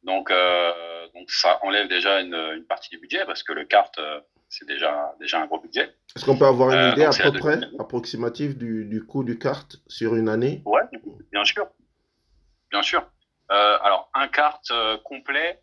Donc, 0.03 0.31
euh, 0.31 0.73
donc 1.15 1.31
ça 1.31 1.59
enlève 1.63 1.89
déjà 1.89 2.21
une, 2.21 2.35
une, 2.35 2.65
partie 2.65 2.91
du 2.91 2.99
budget 2.99 3.25
parce 3.27 3.43
que 3.43 3.53
le 3.53 3.65
kart, 3.65 3.97
euh, 3.99 4.21
c'est 4.49 4.67
déjà, 4.67 5.15
déjà 5.21 5.41
un 5.41 5.47
gros 5.47 5.61
budget. 5.61 5.95
Est-ce 6.17 6.25
qu'on 6.25 6.37
peut 6.37 6.47
avoir 6.47 6.71
une 6.71 6.93
idée 6.93 7.05
à 7.05 7.11
peu 7.11 7.39
près 7.39 7.61
approximative 7.79 8.57
du, 8.57 8.85
du 8.85 9.05
coût 9.05 9.25
du 9.25 9.39
kart 9.39 9.77
sur 9.87 10.17
une 10.17 10.29
année? 10.29 10.63
Ouais, 10.65 10.83
bien 11.33 11.45
sûr. 11.45 11.69
Bien 12.71 12.83
sûr. 12.83 13.01
Euh, 13.51 13.79
alors, 13.83 14.11
un 14.15 14.29
kart 14.29 14.65
complet 15.05 15.61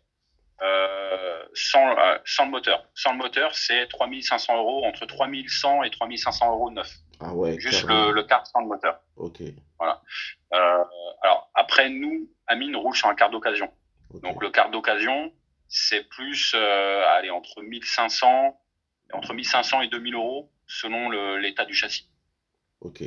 sans, 1.54 1.94
sans 2.24 2.44
le 2.44 2.50
moteur. 2.50 2.88
Sans 2.94 3.12
le 3.12 3.18
moteur, 3.18 3.54
c'est 3.54 3.88
3500 3.88 4.56
euros, 4.56 4.84
entre 4.84 5.06
3100 5.06 5.82
et 5.84 5.90
3500 5.90 6.52
euros 6.52 6.70
neuf. 6.70 6.92
Ah 7.20 7.34
ouais, 7.34 7.58
Juste 7.58 7.86
le, 7.88 8.12
le, 8.12 8.22
kart 8.22 8.46
sans 8.46 8.60
le 8.60 8.68
moteur. 8.68 9.00
Ok. 9.16 9.42
Voilà. 9.78 10.02
Euh, 10.54 10.84
alors 11.22 11.50
après 11.54 11.88
nous, 11.88 12.30
Amine 12.46 12.76
roule 12.76 12.94
sur 12.94 13.08
un 13.08 13.14
kart 13.14 13.32
d'occasion. 13.32 13.70
Okay. 14.10 14.20
Donc 14.22 14.42
le 14.42 14.50
kart 14.50 14.70
d'occasion, 14.70 15.32
c'est 15.68 16.08
plus 16.08 16.54
euh, 16.54 17.04
allez 17.16 17.30
entre 17.30 17.62
1500 17.62 18.58
entre 19.12 19.34
1500 19.34 19.82
et 19.82 19.88
2000 19.88 20.14
euros 20.14 20.50
selon 20.66 21.10
l'état 21.36 21.64
du 21.64 21.74
châssis. 21.74 22.08
Ok. 22.80 23.02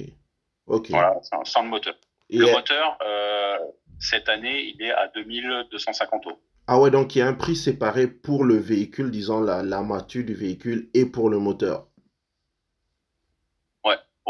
Ok. 0.65 0.89
Voilà, 0.89 1.19
sans 1.43 1.63
le 1.63 1.69
moteur. 1.69 1.95
Et 2.29 2.37
le 2.37 2.51
moteur 2.51 2.97
euh, 3.05 3.57
cette 3.99 4.29
année, 4.29 4.61
il 4.61 4.81
est 4.81 4.91
à 4.91 5.07
2250 5.09 6.25
euros. 6.25 6.39
Ah 6.67 6.79
ouais, 6.79 6.89
donc 6.89 7.15
il 7.15 7.19
y 7.19 7.21
a 7.21 7.27
un 7.27 7.33
prix 7.33 7.55
séparé 7.55 8.07
pour 8.07 8.45
le 8.45 8.55
véhicule, 8.55 9.11
disons 9.11 9.41
l'armature 9.41 10.23
du 10.23 10.33
véhicule 10.33 10.89
et 10.93 11.05
pour 11.05 11.29
le 11.29 11.37
moteur. 11.37 11.87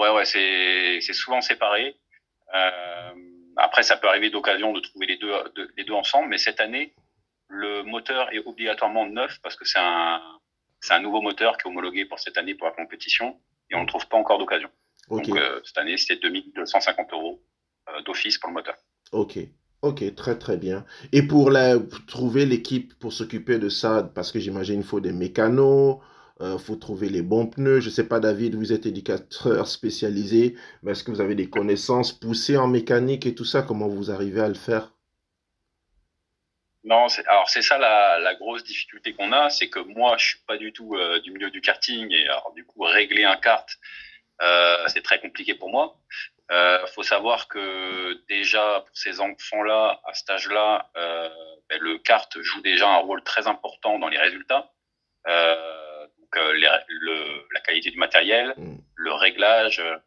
Ouais, 0.02 0.10
ouais, 0.10 0.26
c'est 0.26 1.14
souvent 1.14 1.42
séparé. 1.42 1.96
Euh, 2.56 3.12
après, 3.58 3.84
ça 3.84 3.98
peut 3.98 4.08
arriver 4.08 4.30
d'occasion 4.30 4.74
de 4.74 4.80
trouver 4.80 5.08
les 5.08 5.18
deux, 5.18 5.32
de, 5.56 5.72
les 5.78 5.84
deux 5.84 5.94
ensemble, 5.94 6.30
mais 6.30 6.38
cette 6.38 6.60
année, 6.60 6.94
le 7.48 7.84
moteur 7.84 8.32
est 8.34 8.40
obligatoirement 8.40 9.06
neuf 9.06 9.40
parce 9.44 9.56
que 9.56 9.66
c'est 9.66 9.80
un, 9.80 10.22
c'est 10.80 10.94
un 10.94 11.00
nouveau 11.00 11.22
moteur 11.22 11.58
qui 11.58 11.68
est 11.68 11.72
homologué 11.72 12.06
pour 12.06 12.20
cette 12.20 12.38
année 12.38 12.56
pour 12.56 12.68
la 12.68 12.74
compétition 12.74 13.40
et 13.70 13.76
on 13.76 13.80
ne 13.80 13.84
le 13.84 13.88
trouve 13.88 14.08
pas 14.08 14.18
encore 14.18 14.38
d'occasion. 14.38 14.70
Donc 15.10 15.26
cette 15.66 15.78
année, 15.78 15.98
c'était 15.98 16.16
2250 16.18 17.14
euros 17.14 17.44
d'office 18.06 18.38
pour 18.38 18.50
le 18.50 18.56
moteur. 18.56 18.76
Ok. 19.12 19.40
Ok, 19.82 20.14
très 20.16 20.38
très 20.38 20.58
bien. 20.58 20.86
Et 21.12 21.24
pour, 21.24 21.50
la, 21.50 21.76
trouver 22.08 22.46
l'équipe 22.46 22.94
pour 23.00 23.14
s'occuper 23.14 23.58
de 23.58 23.68
ça, 23.68 24.10
parce 24.14 24.32
que 24.32 24.40
j'imagine 24.40 24.82
qu'il 24.82 24.88
faut 24.88 25.00
des 25.00 25.12
mécanos, 25.12 25.98
il 25.98 26.11
euh, 26.42 26.58
faut 26.58 26.76
trouver 26.76 27.10
les 27.10 27.22
bons 27.22 27.48
pneus. 27.48 27.80
Je 27.80 27.88
ne 27.88 27.92
sais 27.92 28.08
pas, 28.08 28.20
David, 28.20 28.56
vous 28.56 28.74
êtes 28.74 28.86
éducateur 28.86 29.68
spécialisé, 29.68 30.58
est-ce 30.88 31.04
que 31.04 31.12
vous 31.12 31.22
avez 31.22 31.36
des 31.36 31.50
connaissances 31.50 32.12
poussées 32.12 32.58
en 32.58 32.68
mécanique 32.68 33.26
et 33.26 33.36
tout 33.36 33.46
ça? 33.46 33.62
Comment 33.62 33.88
vous 33.88 34.12
arrivez 34.12 34.42
à 34.42 34.48
le 34.48 34.56
faire? 34.56 34.92
Non, 36.84 37.06
alors 37.28 37.48
c'est 37.48 37.62
ça 37.62 37.78
la, 37.78 38.34
grosse 38.36 38.64
difficulté 38.64 39.14
qu'on 39.14 39.32
a, 39.32 39.52
c'est 39.52 39.70
que 39.70 39.80
moi 39.80 40.16
je 40.18 40.30
suis 40.30 40.40
pas 40.48 40.58
du 40.58 40.74
tout 40.74 40.96
euh, 40.96 41.20
du 41.22 41.32
milieu 41.32 41.52
du 41.52 41.62
karting 41.62 42.12
et 42.12 42.24
alors 42.26 42.54
du 42.56 42.66
coup 42.66 42.82
régler 42.82 43.24
un 43.24 43.38
kart 43.38 43.70
euh, 44.42 44.88
c'est 44.88 45.04
très 45.04 45.20
compliqué 45.20 45.54
pour 45.54 45.70
moi. 45.70 45.96
Euh, 46.52 46.86
faut 46.88 47.04
savoir 47.04 47.48
que 47.48 48.20
déjà 48.28 48.84
pour 48.86 48.98
ces 48.98 49.22
enfants-là, 49.22 50.02
à 50.04 50.14
cet 50.14 50.30
âge-là, 50.30 50.90
euh, 50.98 51.30
ben, 51.70 51.80
le 51.80 51.98
kart 52.00 52.42
joue 52.42 52.62
déjà 52.62 52.90
un 52.90 52.98
rôle 52.98 53.24
très 53.24 53.48
important 53.48 54.00
dans 54.00 54.10
les 54.10 54.18
résultats. 54.18 54.72
Les, 56.36 56.68
le, 56.88 57.48
la 57.54 57.60
qualité 57.62 57.92
du 57.92 57.98
matériel, 57.98 58.54
mm. 58.58 58.78
le 58.96 59.14
réglage, 59.14 59.80
euh, 59.80 59.98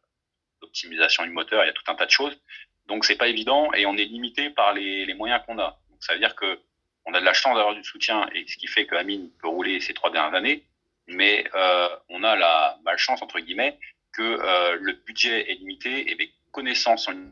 l'optimisation 0.62 1.24
du 1.24 1.30
moteur, 1.30 1.64
il 1.64 1.66
y 1.66 1.70
a 1.70 1.72
tout 1.72 1.84
un 1.88 1.94
tas 1.94 2.06
de 2.06 2.10
choses. 2.10 2.38
Donc 2.86 3.04
c'est 3.04 3.16
pas 3.16 3.28
évident 3.28 3.72
et 3.72 3.86
on 3.86 3.96
est 3.96 4.04
limité 4.04 4.50
par 4.50 4.74
les, 4.74 5.06
les 5.06 5.14
moyens 5.14 5.42
qu'on 5.46 5.58
a. 5.58 5.78
Donc 5.90 6.02
ça 6.02 6.12
veut 6.12 6.18
dire 6.18 6.34
que 6.34 6.58
on 7.06 7.14
a 7.14 7.20
de 7.20 7.24
la 7.24 7.34
chance 7.34 7.56
d'avoir 7.56 7.74
du 7.74 7.84
soutien 7.84 8.28
et 8.34 8.46
ce 8.46 8.56
qui 8.56 8.66
fait 8.66 8.86
que 8.86 8.94
Amine 8.94 9.30
peut 9.40 9.48
rouler 9.48 9.80
ces 9.80 9.92
trois 9.92 10.10
dernières 10.10 10.34
années, 10.34 10.64
mais 11.06 11.44
euh, 11.54 11.88
on 12.08 12.22
a 12.24 12.34
la 12.36 12.78
malchance 12.84 13.20
entre 13.22 13.40
guillemets 13.40 13.78
que 14.12 14.22
euh, 14.22 14.78
le 14.80 14.92
budget 14.92 15.50
est 15.50 15.54
limité 15.56 16.10
et 16.10 16.14
les 16.14 16.32
connaissances 16.50 17.04
sont 17.04 17.30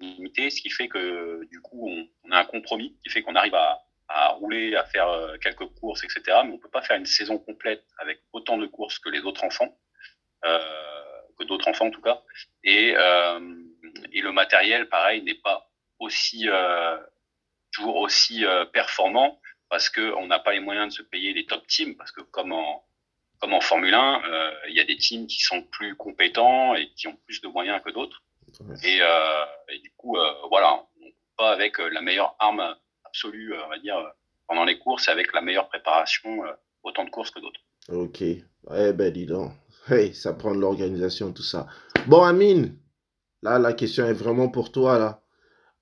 limitées, 0.00 0.50
ce 0.50 0.60
qui 0.60 0.70
fait 0.70 0.88
que 0.88 1.44
du 1.50 1.60
coup 1.60 1.88
on, 1.88 2.08
on 2.24 2.32
a 2.32 2.38
un 2.38 2.44
compromis 2.44 2.96
qui 3.02 3.10
fait 3.10 3.22
qu'on 3.22 3.34
arrive 3.36 3.54
à, 3.54 3.85
à, 4.08 4.28
rouler, 4.28 4.76
à 4.76 4.84
faire 4.84 5.08
euh, 5.08 5.36
quelques 5.38 5.66
courses, 5.80 6.04
etc. 6.04 6.22
Mais 6.44 6.52
on 6.52 6.58
peut 6.58 6.70
pas 6.70 6.82
faire 6.82 6.96
une 6.96 7.06
saison 7.06 7.38
complète 7.38 7.84
avec 7.98 8.20
autant 8.32 8.58
de 8.58 8.66
courses 8.66 8.98
que 8.98 9.08
les 9.08 9.20
autres 9.20 9.44
enfants, 9.44 9.78
euh, 10.44 10.58
que 11.38 11.44
d'autres 11.44 11.68
enfants 11.68 11.86
en 11.86 11.90
tout 11.90 12.02
cas. 12.02 12.22
Et, 12.64 12.94
euh, 12.96 13.40
et 14.12 14.20
le 14.20 14.32
matériel, 14.32 14.88
pareil, 14.88 15.22
n'est 15.22 15.34
pas 15.34 15.70
aussi 15.98 16.48
euh, 16.48 16.98
toujours 17.72 17.96
aussi 17.96 18.44
performant 18.72 19.40
parce 19.68 19.88
que 19.88 20.12
on 20.14 20.26
n'a 20.26 20.38
pas 20.38 20.52
les 20.52 20.60
moyens 20.60 20.88
de 20.88 20.92
se 20.92 21.02
payer 21.02 21.32
les 21.32 21.46
top 21.46 21.66
teams 21.66 21.96
parce 21.96 22.12
que 22.12 22.20
comme 22.20 22.52
en 22.52 22.86
comme 23.40 23.52
en 23.52 23.60
Formule 23.60 23.94
1, 23.94 24.22
euh, 24.24 24.50
il 24.68 24.74
y 24.74 24.80
a 24.80 24.84
des 24.84 24.96
teams 24.96 25.26
qui 25.26 25.40
sont 25.40 25.62
plus 25.62 25.94
compétents 25.96 26.74
et 26.74 26.90
qui 26.96 27.08
ont 27.08 27.16
plus 27.26 27.40
de 27.40 27.48
moyens 27.48 27.80
que 27.84 27.90
d'autres. 27.90 28.22
Et, 28.82 28.98
euh, 29.02 29.44
et, 29.68 29.78
du 29.80 29.92
coup, 29.96 30.16
euh, 30.16 30.32
voilà, 30.48 30.82
on 31.00 31.10
pas 31.36 31.52
avec 31.52 31.78
la 31.78 32.00
meilleure 32.00 32.34
arme 32.38 32.74
absolue, 33.16 33.54
on 33.64 33.68
va 33.68 33.78
dire, 33.78 33.96
pendant 34.46 34.64
les 34.64 34.78
courses, 34.78 35.08
avec 35.08 35.32
la 35.32 35.40
meilleure 35.40 35.68
préparation, 35.68 36.42
autant 36.82 37.04
de 37.04 37.10
courses 37.10 37.30
que 37.30 37.40
d'autres. 37.40 37.60
Ok. 37.88 38.22
Eh 38.22 38.92
ben, 38.92 39.12
dis 39.12 39.26
donc. 39.26 39.52
Hey, 39.88 40.14
ça 40.14 40.34
prend 40.34 40.54
de 40.54 40.60
l'organisation, 40.60 41.32
tout 41.32 41.42
ça. 41.42 41.66
Bon, 42.06 42.22
Amine, 42.22 42.76
là, 43.42 43.58
la 43.58 43.72
question 43.72 44.04
est 44.04 44.12
vraiment 44.12 44.48
pour 44.48 44.72
toi, 44.72 44.98
là. 44.98 45.22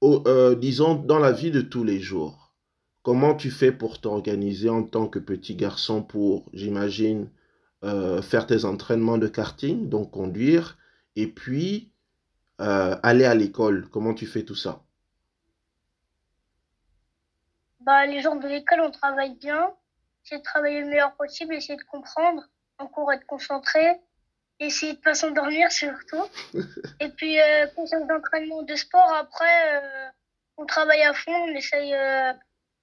Euh, 0.03 0.55
disons, 0.55 0.95
dans 0.95 1.19
la 1.19 1.33
vie 1.33 1.51
de 1.51 1.63
tous 1.63 1.83
les 1.83 1.99
jours, 1.99 2.55
comment 3.03 3.35
tu 3.35 3.51
fais 3.51 3.73
pour 3.73 4.01
t'organiser 4.01 4.69
en 4.69 4.83
tant 4.83 5.09
que 5.09 5.19
petit 5.19 5.57
garçon 5.57 6.03
pour, 6.03 6.51
j'imagine, 6.53 7.31
euh, 7.85 8.21
faire 8.21 8.47
tes 8.47 8.67
entraînements 8.67 9.19
de 9.19 9.29
karting, 9.29 9.89
donc 9.89 10.11
conduire, 10.11 10.77
et 11.17 11.27
puis 11.27 11.91
euh, 12.61 12.97
aller 13.03 13.25
à 13.25 13.35
l'école? 13.35 13.89
Comment 13.91 14.13
tu 14.13 14.27
fais 14.27 14.43
tout 14.45 14.55
ça? 14.55 14.85
Bah, 17.85 18.07
Les 18.07 18.21
gens 18.21 18.37
de 18.37 18.49
l'école, 18.49 18.81
on 18.81 18.91
travaille 18.91 19.35
bien. 19.37 19.73
Essayer 20.25 20.39
de 20.39 20.45
travailler 20.45 20.81
le 20.81 20.89
meilleur 20.89 21.15
possible, 21.17 21.55
essayer 21.55 21.77
de 21.77 21.85
comprendre, 21.85 22.43
en 22.79 22.87
cours 22.87 23.13
être 23.13 23.27
concentré, 23.27 24.01
essayer 24.59 24.95
de 24.95 24.99
pas 24.99 25.15
s'endormir 25.15 25.71
surtout. 25.71 26.25
et 27.01 27.09
puis, 27.11 27.41
euh, 27.41 27.67
d'entraînement 28.09 28.63
de 28.63 28.75
sport, 28.75 29.13
après, 29.15 29.77
euh, 29.77 30.09
on 30.57 30.67
travaille 30.67 31.03
à 31.03 31.13
fond, 31.15 31.33
on 31.33 31.55
essaye 31.55 31.95
euh, 31.95 32.33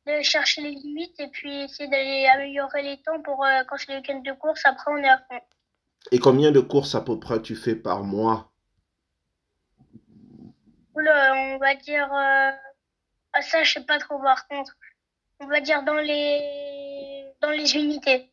de 0.07 0.21
chercher 0.21 0.61
les 0.61 0.71
limites 0.71 1.19
et 1.19 1.27
puis 1.27 1.61
essayer 1.61 1.89
d'aller 1.89 2.27
améliorer 2.27 2.83
les 2.83 2.97
temps 3.01 3.21
pour 3.21 3.45
euh, 3.45 3.63
quand 3.67 3.77
c'est 3.77 3.91
le 3.91 3.97
week-end 3.97 4.19
de 4.19 4.31
course, 4.33 4.61
après 4.65 4.91
on 4.91 4.97
est 4.97 5.09
à 5.09 5.19
fond. 5.19 5.39
Et 6.11 6.19
combien 6.19 6.51
de 6.51 6.59
courses 6.59 6.95
à 6.95 7.01
peu 7.01 7.19
près 7.19 7.41
tu 7.41 7.55
fais 7.55 7.75
par 7.75 8.03
mois? 8.03 8.51
Oula, 10.95 11.33
on 11.35 11.57
va 11.59 11.75
dire. 11.75 12.11
Euh, 12.11 12.51
ah, 13.33 13.41
ça, 13.41 13.63
je 13.63 13.73
sais 13.73 13.85
pas 13.85 13.99
trop 13.99 14.19
par 14.19 14.47
contre. 14.47 14.75
On 15.41 15.47
va 15.47 15.59
dire 15.59 15.83
dans 15.83 15.95
les, 15.95 17.25
dans 17.41 17.49
les 17.49 17.75
unités. 17.75 18.29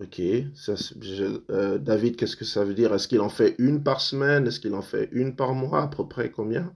Ok. 0.00 0.20
Ça, 0.54 0.72
euh, 1.50 1.78
David, 1.78 2.16
qu'est-ce 2.16 2.36
que 2.36 2.44
ça 2.44 2.64
veut 2.64 2.74
dire? 2.74 2.94
Est-ce 2.94 3.08
qu'il 3.08 3.20
en 3.20 3.28
fait 3.28 3.54
une 3.58 3.82
par 3.84 4.00
semaine? 4.00 4.46
Est-ce 4.46 4.58
qu'il 4.58 4.74
en 4.74 4.82
fait 4.82 5.08
une 5.12 5.36
par 5.36 5.52
mois 5.52 5.82
À 5.82 5.88
peu 5.88 6.08
près? 6.08 6.30
Combien? 6.30 6.74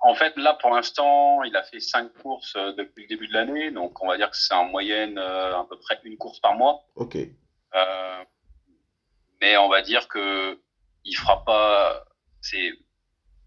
En 0.00 0.14
fait, 0.14 0.36
là, 0.36 0.54
pour 0.60 0.70
l'instant, 0.70 1.42
il 1.42 1.56
a 1.56 1.64
fait 1.64 1.80
cinq 1.80 2.12
courses 2.22 2.54
euh, 2.56 2.72
depuis 2.72 3.02
le 3.02 3.08
début 3.08 3.26
de 3.26 3.32
l'année, 3.32 3.70
donc 3.72 4.00
on 4.02 4.06
va 4.06 4.16
dire 4.16 4.30
que 4.30 4.36
c'est 4.36 4.54
en 4.54 4.66
moyenne 4.66 5.18
euh, 5.18 5.58
à 5.58 5.66
peu 5.68 5.76
près 5.78 5.98
une 6.04 6.16
course 6.16 6.38
par 6.40 6.54
mois. 6.54 6.84
Ok. 6.94 7.16
Euh, 7.16 8.24
mais 9.40 9.56
on 9.56 9.68
va 9.68 9.82
dire 9.82 10.06
que 10.06 10.60
il 11.04 11.14
fera 11.16 11.44
pas. 11.44 12.04
C'est, 12.40 12.68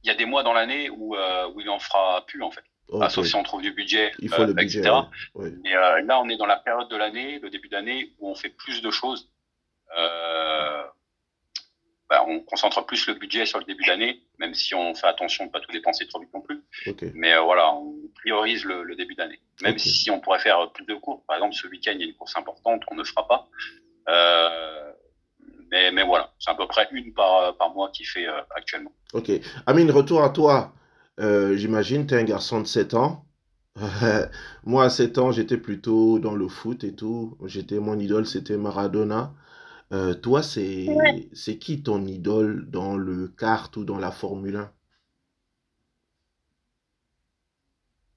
il 0.04 0.08
y 0.08 0.10
a 0.10 0.16
des 0.16 0.26
mois 0.26 0.44
dans 0.44 0.54
l'année 0.54 0.90
où 0.90 1.16
euh, 1.16 1.48
où 1.54 1.62
il 1.62 1.70
en 1.70 1.80
fera 1.80 2.26
plus 2.26 2.44
en 2.44 2.52
fait. 2.52 2.64
Okay. 2.90 3.10
sauf 3.10 3.26
si 3.28 3.36
on 3.36 3.44
trouve 3.44 3.62
du 3.62 3.72
budget, 3.74 4.14
il 4.20 4.30
faut 4.30 4.46
le 4.46 4.54
budget, 4.54 4.80
etc. 4.80 4.96
Oui. 5.36 5.50
Et 5.66 5.74
là, 5.74 6.20
on 6.22 6.30
est 6.30 6.38
dans 6.38 6.46
la 6.46 6.56
période 6.58 6.90
de 6.90 6.96
l'année, 6.96 7.40
le 7.40 7.50
début 7.50 7.68
d'année, 7.68 8.14
où 8.20 8.30
on 8.30 8.36
fait 8.36 8.50
plus 8.50 8.82
de 8.82 8.90
choses. 8.92 9.30
Euh, 9.98 10.84
bah, 12.10 12.24
on 12.26 12.40
concentre 12.40 12.86
plus 12.86 13.06
le 13.08 13.16
budget 13.16 13.46
sur 13.46 13.60
le 13.60 13.66
début 13.66 13.84
d'année, 13.84 14.22
même 14.40 14.54
si 14.54 14.74
on 14.74 14.96
fait 14.96 15.08
attention 15.08 15.46
de 15.48 15.52
pas 15.52 15.60
tout 15.60 15.72
dépenser 15.74 16.08
trop 16.08 16.22
vite 16.22 16.34
non 16.34 16.40
plus. 16.42 16.64
Okay. 16.86 17.12
Mais 17.14 17.34
euh, 17.34 17.42
voilà, 17.42 17.74
on 17.74 17.94
priorise 18.16 18.64
le, 18.64 18.84
le 18.84 18.96
début 18.96 19.16
d'année. 19.16 19.42
Même 19.62 19.74
Okay. 19.74 19.80
si 19.90 20.10
on 20.10 20.22
pourrait 20.22 20.40
faire 20.40 20.72
plus 20.72 20.86
de 20.86 20.94
courses, 20.96 21.22
par 21.28 21.36
exemple 21.36 21.56
ce 21.56 21.68
week-end 21.68 21.92
il 21.96 22.00
y 22.00 22.04
a 22.04 22.08
une 22.08 22.16
course 22.16 22.38
importante, 22.38 22.84
on 22.90 22.96
ne 22.96 23.04
fera 23.04 23.28
pas. 23.28 23.50
Euh, 24.08 24.92
mais, 25.70 25.92
mais 25.92 26.04
voilà, 26.04 26.32
c'est 26.40 26.50
à 26.52 26.56
peu 26.56 26.66
près 26.68 26.88
une 26.92 27.14
par, 27.14 27.58
par 27.58 27.72
mois 27.74 27.90
qu'il 27.92 28.08
fait 28.08 28.26
euh, 28.26 28.40
actuellement. 28.56 28.94
Ok. 29.12 29.30
Amine, 29.66 29.92
retour 29.92 30.24
à 30.24 30.30
toi. 30.30 30.72
Euh, 31.20 31.56
J'imagine, 31.56 32.08
tu 32.08 32.14
es 32.16 32.18
un 32.20 32.24
garçon 32.24 32.62
de 32.62 32.66
7 32.68 32.94
ans. 32.96 33.26
Moi, 34.66 34.86
à 34.86 34.90
7 34.90 35.18
ans, 35.20 35.32
j'étais 35.32 35.58
plutôt 35.58 36.20
dans 36.20 36.36
le 36.36 36.48
foot 36.48 36.84
et 36.84 36.96
tout. 36.96 37.38
J'étais 37.46 37.80
mon 37.80 38.00
idole, 38.00 38.26
c'était 38.28 38.58
Maradona. 38.58 39.34
Euh, 39.94 40.14
toi, 40.16 40.44
c'est 40.44 40.86
Ouais. 40.86 41.30
c'est 41.34 41.60
qui 41.60 41.84
ton 41.84 42.06
idole 42.08 42.70
dans 42.72 42.98
le 42.98 43.28
kart 43.30 43.76
ou 43.78 43.86
dans 43.86 44.00
la 44.00 44.12
Formule 44.12 44.58
1? 44.58 44.74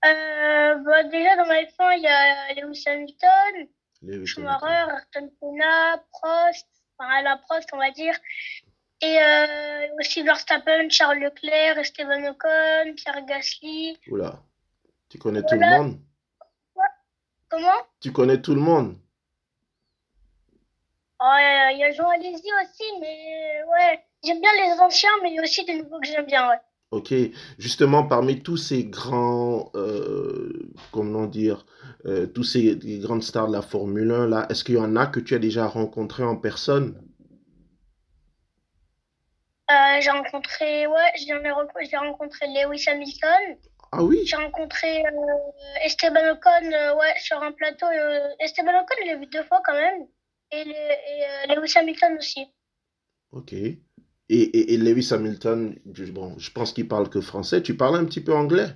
Euh, 0.04 0.74
bah, 0.84 1.02
déjà, 1.04 1.36
dans 1.36 1.44
la 1.44 1.62
F1, 1.62 1.92
il 1.96 2.02
y 2.02 2.06
a 2.06 2.54
Lewis 2.54 2.82
Hamilton, 2.86 3.68
Lewis 4.02 4.36
Hamilton. 4.36 4.58
Schumacher, 4.58 4.88
Ayrton 5.14 5.30
Senna, 5.40 5.98
Prost, 6.12 6.68
enfin, 6.98 7.22
la 7.22 7.36
Prost, 7.38 7.68
on 7.72 7.78
va 7.78 7.90
dire. 7.90 8.14
Et 9.02 9.18
euh, 9.18 9.86
aussi 9.98 10.22
Verstappen, 10.22 10.88
Charles 10.90 11.20
Leclerc, 11.20 11.78
Esteban 11.78 12.30
Ocon, 12.30 12.94
Pierre 12.96 13.24
Gasly. 13.26 13.98
Oula, 14.08 14.42
tu 15.08 15.18
connais 15.18 15.42
tout 15.42 15.54
le 15.54 15.66
monde? 15.66 15.98
Comment? 17.48 17.86
Tu 18.00 18.12
connais 18.12 18.40
tout 18.40 18.54
le 18.54 18.60
monde? 18.60 18.96
Oh, 21.22 21.36
il 21.72 21.78
y 21.78 21.84
a 21.84 21.90
Jean 21.92 22.08
Alesi 22.08 22.48
aussi, 22.62 22.84
mais 23.00 23.62
ouais. 23.70 24.00
J'aime 24.22 24.40
bien 24.40 24.50
les 24.52 24.80
anciens, 24.80 25.10
mais 25.22 25.30
il 25.30 25.34
y 25.36 25.38
a 25.38 25.42
aussi 25.42 25.64
des 25.64 25.74
nouveaux 25.74 25.98
que 26.00 26.06
j'aime 26.06 26.26
bien, 26.26 26.48
ouais. 26.48 26.56
Ok, 26.90 27.14
justement, 27.58 28.04
parmi 28.04 28.42
tous 28.42 28.56
ces 28.56 28.84
grands, 28.84 29.70
euh, 29.76 30.70
comment 30.92 31.26
dire, 31.26 31.64
euh, 32.04 32.26
tous 32.26 32.42
ces 32.42 32.76
grandes 33.00 33.22
stars 33.22 33.48
de 33.48 33.52
la 33.52 33.62
Formule 33.62 34.10
1, 34.10 34.26
là, 34.26 34.46
est-ce 34.50 34.64
qu'il 34.64 34.74
y 34.74 34.78
en 34.78 34.96
a 34.96 35.06
que 35.06 35.20
tu 35.20 35.34
as 35.34 35.38
déjà 35.38 35.66
rencontré 35.66 36.22
en 36.24 36.36
personne? 36.36 37.00
Euh, 39.70 40.00
j'ai 40.00 40.10
rencontré, 40.10 40.86
ouais, 40.86 41.12
j'ai 41.16 41.96
rencontré 41.96 42.46
Lewis 42.48 42.84
Hamilton. 42.88 43.56
Ah 43.92 44.02
oui? 44.02 44.18
J'ai 44.24 44.36
rencontré 44.36 45.04
euh, 45.06 45.82
Esteban 45.84 46.32
Ocon, 46.32 46.72
euh, 46.72 46.94
ouais, 46.96 47.14
sur 47.20 47.42
un 47.42 47.52
plateau. 47.52 47.86
Esteban 48.40 48.80
Ocon, 48.82 48.94
je 49.00 49.04
l'ai 49.06 49.16
vu 49.16 49.26
deux 49.26 49.44
fois 49.44 49.62
quand 49.64 49.74
même. 49.74 50.06
Et, 50.52 50.64
le- 50.64 50.72
et 51.52 51.56
Lewis 51.56 51.74
Hamilton 51.78 52.16
aussi. 52.18 52.46
Ok. 53.32 53.52
Et, 53.52 53.80
et, 54.28 54.74
et 54.74 54.76
Lewis 54.76 55.08
Hamilton, 55.12 55.76
je- 55.94 56.12
bon, 56.12 56.38
je 56.38 56.50
pense 56.52 56.72
qu'il 56.72 56.86
parle 56.86 57.10
que 57.10 57.20
français. 57.20 57.60
Tu 57.62 57.76
parles 57.76 57.96
un 57.96 58.04
petit 58.04 58.20
peu 58.20 58.32
anglais? 58.34 58.68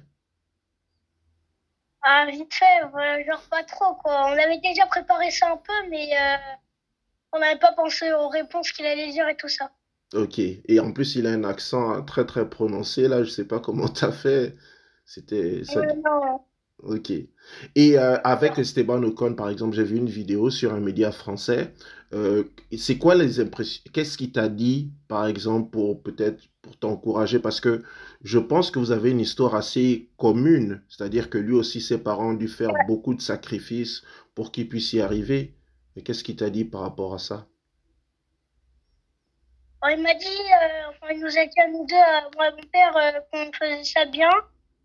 Ah, 2.03 2.27
vite 2.31 2.55
fait, 2.55 2.85
voilà, 2.93 3.21
genre 3.25 3.43
pas 3.51 3.65
trop, 3.65 3.97
quoi. 3.97 4.27
On 4.27 4.39
avait 4.39 4.59
déjà 4.61 4.87
préparé 4.87 5.31
ça 5.33 5.51
un 5.51 5.57
peu, 5.57 5.73
mais 5.89 6.09
on 7.33 7.39
n'avait 7.39 7.59
pas 7.59 7.75
pensé 7.75 8.11
aux 8.15 8.29
réponses 8.31 8.73
qu'il 8.73 8.87
allait 8.87 9.11
dire 9.11 9.29
et 9.29 9.37
tout 9.37 9.49
ça. 9.51 9.71
Ok. 10.13 10.39
Et 10.39 10.81
en 10.81 10.93
plus, 10.93 11.17
il 11.17 11.27
a 11.27 11.31
un 11.31 11.45
accent 11.45 12.03
très 12.05 12.25
très 12.27 12.49
prononcé 12.49 13.09
là. 13.09 13.25
Je 13.25 13.31
sais 13.31 13.47
pas 13.47 13.61
comment 13.61 13.89
t'as 13.89 14.13
fait. 14.13 14.55
C'était 15.05 15.65
ça. 15.65 15.81
Euh. 15.81 16.39
Ok. 16.83 17.11
Et 17.75 17.99
euh, 17.99 18.17
avec 18.25 18.59
Esteban 18.59 19.03
Ocon, 19.03 19.35
par 19.35 19.49
exemple, 19.49 19.75
j'ai 19.75 19.85
vu 19.85 19.97
une 19.97 20.09
vidéo 20.09 20.51
sur 20.51 20.75
un 20.75 20.81
média 20.81 21.13
français. 21.13 21.73
Euh, 22.13 22.45
c'est 22.77 22.99
quoi 22.99 23.15
les 23.15 23.41
impressions? 23.41 23.83
Qu'est-ce 23.93 24.19
qu'il 24.19 24.33
t'a 24.33 24.49
dit, 24.49 24.93
par 25.09 25.27
exemple, 25.27 25.71
pour 25.71 26.03
peut-être 26.03 26.43
pour 26.63 26.77
t'encourager? 26.79 27.39
Parce 27.39 27.61
que 27.61 27.83
je 28.23 28.39
pense 28.39 28.71
que 28.71 28.79
vous 28.79 28.93
avez 28.93 29.11
une 29.11 29.21
histoire 29.21 29.55
assez 29.55 30.11
commune. 30.17 30.83
C'est-à-dire 30.89 31.31
que 31.31 31.39
lui 31.39 31.55
aussi, 31.55 31.81
ses 31.81 31.99
parents 31.99 32.31
ont 32.31 32.35
dû 32.35 32.49
faire 32.49 32.73
beaucoup 32.87 33.15
de 33.15 33.23
sacrifices 33.23 34.03
pour 34.35 34.53
qu'il 34.53 34.69
puisse 34.69 34.93
y 34.93 35.01
arriver. 35.01 35.55
Et 35.97 36.03
qu'est-ce 36.03 36.25
qu'il 36.25 36.37
t'a 36.37 36.51
dit 36.51 36.65
par 36.65 36.83
rapport 36.83 37.15
à 37.15 37.19
ça? 37.19 37.49
Alors, 39.85 39.99
il 39.99 40.03
m'a 40.03 40.15
dit, 40.15 40.27
euh, 40.27 40.89
enfin, 40.89 41.13
il 41.13 41.21
nous 41.21 41.27
a 41.27 41.45
dit 41.45 41.61
à 41.61 41.69
nous 41.69 41.85
deux, 41.85 41.95
à 41.95 42.31
moi 42.35 42.49
et 42.49 42.53
mon 42.53 42.69
père, 42.73 42.97
euh, 42.97 43.21
qu'on 43.31 43.53
faisait 43.53 43.85
ça 43.85 44.07
bien. 44.07 44.31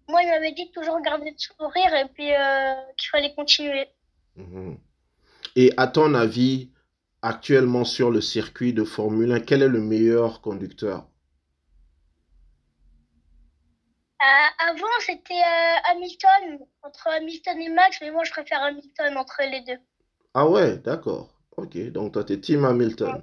Moi, 0.10 0.24
il 0.24 0.30
m'avait 0.30 0.52
dit 0.52 0.66
de 0.66 0.72
toujours 0.72 1.00
garder 1.02 1.32
le 1.32 1.38
sourire 1.38 1.94
et 1.94 2.06
puis 2.14 2.34
euh, 2.34 2.74
qu'il 2.98 3.10
fallait 3.10 3.34
continuer. 3.34 3.88
Mhm. 4.36 4.78
Et 5.56 5.72
à 5.78 5.88
ton 5.88 6.14
avis, 6.16 6.72
actuellement 7.22 7.86
sur 7.86 8.12
le 8.12 8.20
circuit 8.20 8.74
de 8.74 8.84
Formule 8.84 9.32
1, 9.32 9.40
quel 9.40 9.62
est 9.62 9.70
le 9.70 9.80
meilleur 9.80 10.42
conducteur? 10.42 11.08
Euh, 14.22 14.70
avant, 14.70 15.00
c'était 15.00 15.34
euh, 15.34 15.92
Hamilton, 15.92 16.60
entre 16.84 17.08
Hamilton 17.08 17.62
et 17.62 17.70
Max, 17.70 18.00
mais 18.02 18.12
moi, 18.12 18.26
je 18.26 18.32
préfère 18.32 18.62
Hamilton 18.64 19.16
entre 19.16 19.44
les 19.50 19.62
deux. 19.62 19.80
Ah 20.34 20.46
ouais, 20.46 20.78
d'accord. 20.80 21.30
Ok, 21.56 21.78
donc 21.92 22.12
toi, 22.12 22.26
t'es 22.26 22.38
Team 22.42 22.66
Hamilton. 22.66 23.14
Ouais. 23.14 23.22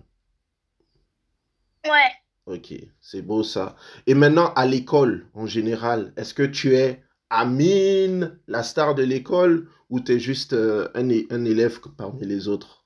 Ok, 2.47 2.75
c'est 3.01 3.23
beau 3.23 3.43
ça. 3.45 3.77
Et 4.07 4.15
maintenant, 4.15 4.53
à 4.55 4.67
l'école, 4.67 5.29
en 5.35 5.47
général, 5.47 6.13
est-ce 6.17 6.35
que 6.35 6.43
tu 6.43 6.75
es 6.77 7.03
Amine, 7.31 8.39
la 8.49 8.63
star 8.65 8.95
de 8.97 9.03
l'école, 9.05 9.69
ou 9.91 10.01
tu 10.01 10.13
es 10.13 10.19
juste 10.21 10.53
euh, 10.53 10.89
un, 10.95 11.09
é- 11.09 11.27
un 11.31 11.45
élève 11.45 11.81
parmi 11.97 12.25
les 12.27 12.49
autres? 12.49 12.85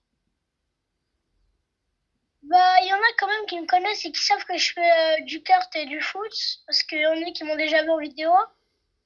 Bah, 2.43 2.77
il 2.83 2.89
y 2.89 2.93
en 2.93 2.99
a 2.99 3.13
quand 3.19 3.27
même 3.29 3.47
qui 3.47 3.59
me 3.59 3.67
connaissent 3.67 4.05
et 4.05 4.13
qui 4.13 4.21
savent 4.21 4.45
que 4.45 4.59
je 4.59 4.73
fais 4.75 4.91
euh, 5.21 5.25
du 5.25 5.43
kart 5.43 5.75
et 5.77 5.87
du 5.87 6.03
foot, 6.03 6.31
parce 6.67 6.83
qu'il 6.83 7.01
y 7.01 7.07
en 7.07 7.13
a 7.13 7.31
qui 7.33 7.45
m'ont 7.45 7.57
déjà 7.57 7.83
vu 7.83 7.91
en 7.91 7.97
vidéo. 7.99 8.31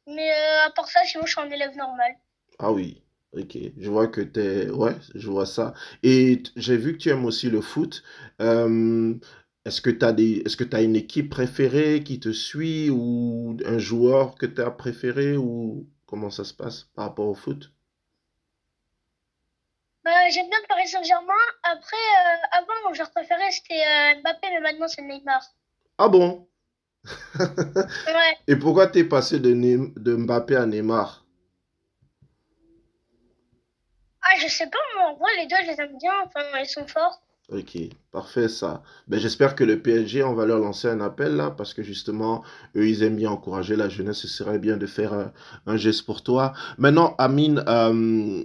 Mais 0.06 0.32
euh, 0.32 0.66
à 0.66 0.70
part 0.70 0.88
ça, 0.88 1.04
sinon, 1.04 1.26
je 1.26 1.32
suis 1.32 1.40
un 1.42 1.50
élève 1.50 1.76
normal. 1.76 2.16
Ah 2.58 2.72
oui, 2.72 3.02
ok. 3.32 3.58
Je 3.76 3.90
vois 3.90 4.08
que 4.08 4.20
t'es... 4.20 4.70
Ouais, 4.70 4.96
je 5.14 5.28
vois 5.30 5.46
ça. 5.46 5.74
Et 6.02 6.42
t- 6.42 6.50
j'ai 6.56 6.76
vu 6.76 6.92
que 6.92 6.98
tu 6.98 7.08
aimes 7.10 7.24
aussi 7.24 7.50
le 7.50 7.60
foot. 7.60 8.02
Euh, 8.40 9.14
est-ce 9.64 9.80
que 9.80 9.90
tu 9.90 10.76
as 10.76 10.82
une 10.82 10.96
équipe 10.96 11.30
préférée 11.30 12.02
qui 12.04 12.20
te 12.20 12.32
suit 12.32 12.90
ou 12.90 13.56
un 13.64 13.78
joueur 13.78 14.34
que 14.36 14.46
tu 14.46 14.60
as 14.60 14.70
préféré 14.70 15.36
ou 15.36 15.88
comment 16.06 16.30
ça 16.30 16.44
se 16.44 16.54
passe 16.54 16.84
par 16.94 17.06
rapport 17.06 17.28
au 17.28 17.34
foot? 17.34 17.72
Bah, 20.04 20.28
j'aime 20.30 20.48
bien 20.50 20.58
le 20.60 20.66
Paris 20.68 20.86
Saint-Germain. 20.88 21.32
Après, 21.62 21.96
euh, 21.96 22.46
avant, 22.58 22.88
mon 22.88 22.94
joueur 22.94 23.10
préféré, 23.10 23.50
c'était 23.50 23.82
euh, 23.82 24.20
Mbappé, 24.20 24.48
mais 24.50 24.60
maintenant, 24.60 24.88
c'est 24.88 25.02
Neymar. 25.02 25.42
Ah 25.98 26.08
bon? 26.08 26.46
Ouais. 28.06 28.38
Et 28.46 28.56
pourquoi 28.56 28.86
t'es 28.86 29.04
passé 29.04 29.40
de, 29.40 29.52
de 29.98 30.16
Mbappé 30.16 30.56
à 30.56 30.66
Neymar? 30.66 31.24
Ah, 34.22 34.36
je 34.40 34.48
sais 34.48 34.68
pas, 34.68 34.78
moi, 34.94 35.10
en 35.10 35.14
vrai, 35.16 35.30
les 35.36 35.46
deux, 35.46 35.56
je 35.62 35.70
les 35.70 35.80
aime 35.80 35.96
bien. 35.98 36.12
Enfin, 36.24 36.42
ils 36.58 36.66
sont 36.66 36.86
forts. 36.86 37.22
Ok, 37.52 37.76
parfait 38.10 38.48
ça. 38.48 38.82
Ben, 39.06 39.20
j'espère 39.20 39.54
que 39.54 39.64
le 39.64 39.78
PSG, 39.80 40.22
on 40.24 40.34
va 40.34 40.46
leur 40.46 40.58
lancer 40.58 40.88
un 40.88 41.00
appel 41.02 41.36
là, 41.36 41.50
parce 41.50 41.74
que 41.74 41.82
justement, 41.82 42.42
eux, 42.74 42.88
ils 42.88 43.02
aiment 43.02 43.16
bien 43.16 43.30
encourager 43.30 43.76
la 43.76 43.90
jeunesse. 43.90 44.18
Ce 44.18 44.28
serait 44.28 44.58
bien 44.58 44.78
de 44.78 44.86
faire 44.86 45.12
un, 45.12 45.32
un 45.66 45.76
geste 45.76 46.06
pour 46.06 46.22
toi. 46.22 46.54
Maintenant, 46.78 47.14
Amine, 47.18 47.62
euh, 47.68 48.42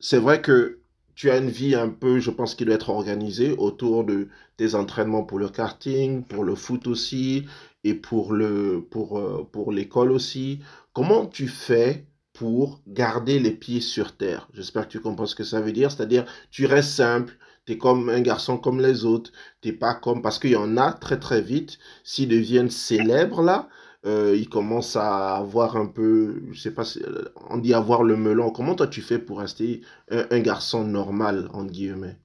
c'est 0.00 0.18
vrai 0.18 0.42
que 0.42 0.80
tu 1.14 1.30
as 1.30 1.38
une 1.38 1.48
vie 1.50 1.76
un 1.76 1.88
peu, 1.88 2.18
je 2.18 2.30
pense, 2.30 2.56
qui 2.56 2.64
doit 2.64 2.74
être 2.74 2.90
organisée 2.90 3.52
autour 3.52 4.02
de 4.04 4.28
tes 4.56 4.74
entraînements 4.74 5.22
pour 5.22 5.38
le 5.38 5.48
karting, 5.48 6.24
pour 6.24 6.42
le 6.42 6.56
foot 6.56 6.88
aussi, 6.88 7.46
et 7.84 7.94
pour 7.94 8.32
le, 8.32 8.84
pour, 8.90 9.18
euh, 9.18 9.48
pour 9.52 9.70
l'école 9.72 10.10
aussi. 10.10 10.60
Comment 10.92 11.26
tu 11.26 11.46
fais 11.48 12.06
pour 12.32 12.80
garder 12.88 13.38
les 13.38 13.52
pieds 13.52 13.80
sur 13.80 14.16
terre? 14.16 14.48
J'espère 14.54 14.86
que 14.88 14.92
tu 14.92 15.00
comprends 15.00 15.26
ce 15.26 15.36
que 15.36 15.44
ça 15.44 15.60
veut 15.60 15.72
dire. 15.72 15.92
C'est-à-dire, 15.92 16.24
tu 16.50 16.66
restes 16.66 16.90
simple. 16.90 17.36
T'es 17.66 17.78
comme 17.78 18.08
un 18.10 18.20
garçon 18.20 18.58
comme 18.58 18.80
les 18.80 19.04
autres. 19.04 19.32
T'es 19.60 19.72
pas 19.72 19.94
comme... 19.94 20.22
Parce 20.22 20.38
qu'il 20.38 20.50
y 20.50 20.56
en 20.56 20.76
a 20.76 20.92
très 20.92 21.18
très 21.18 21.40
vite, 21.40 21.78
s'ils 22.04 22.28
deviennent 22.28 22.70
célèbres 22.70 23.42
là, 23.42 23.68
euh, 24.06 24.36
ils 24.36 24.48
commencent 24.50 24.96
à 24.96 25.36
avoir 25.36 25.76
un 25.76 25.86
peu, 25.86 26.42
je 26.52 26.60
sais 26.60 26.74
pas, 26.74 26.84
euh, 26.98 27.32
on 27.48 27.56
dit 27.58 27.72
avoir 27.74 28.02
le 28.02 28.16
melon. 28.16 28.50
Comment 28.50 28.74
toi 28.74 28.86
tu 28.86 29.00
fais 29.02 29.18
pour 29.18 29.38
rester 29.40 29.82
un, 30.10 30.26
un 30.30 30.40
garçon 30.40 30.84
normal, 30.84 31.48
entre 31.54 31.70
guillemets? 31.72 32.18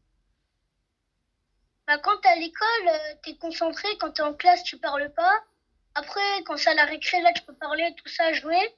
Bah, 1.87 1.97
quand 1.97 2.17
t'es 2.21 2.27
à 2.29 2.35
l'école, 2.35 2.87
euh, 2.87 3.15
t'es 3.23 3.35
concentré. 3.37 3.87
Quand 3.99 4.11
t'es 4.11 4.21
en 4.21 4.33
classe, 4.33 4.63
tu 4.63 4.77
parles 4.77 5.11
pas. 5.15 5.43
Après, 5.95 6.43
quand 6.45 6.57
c'est 6.57 6.69
à 6.69 6.75
la 6.75 6.85
récré, 6.85 7.21
là, 7.21 7.31
tu 7.33 7.43
peux 7.43 7.55
parler, 7.55 7.93
tout 7.97 8.09
ça, 8.09 8.31
jouer. 8.33 8.75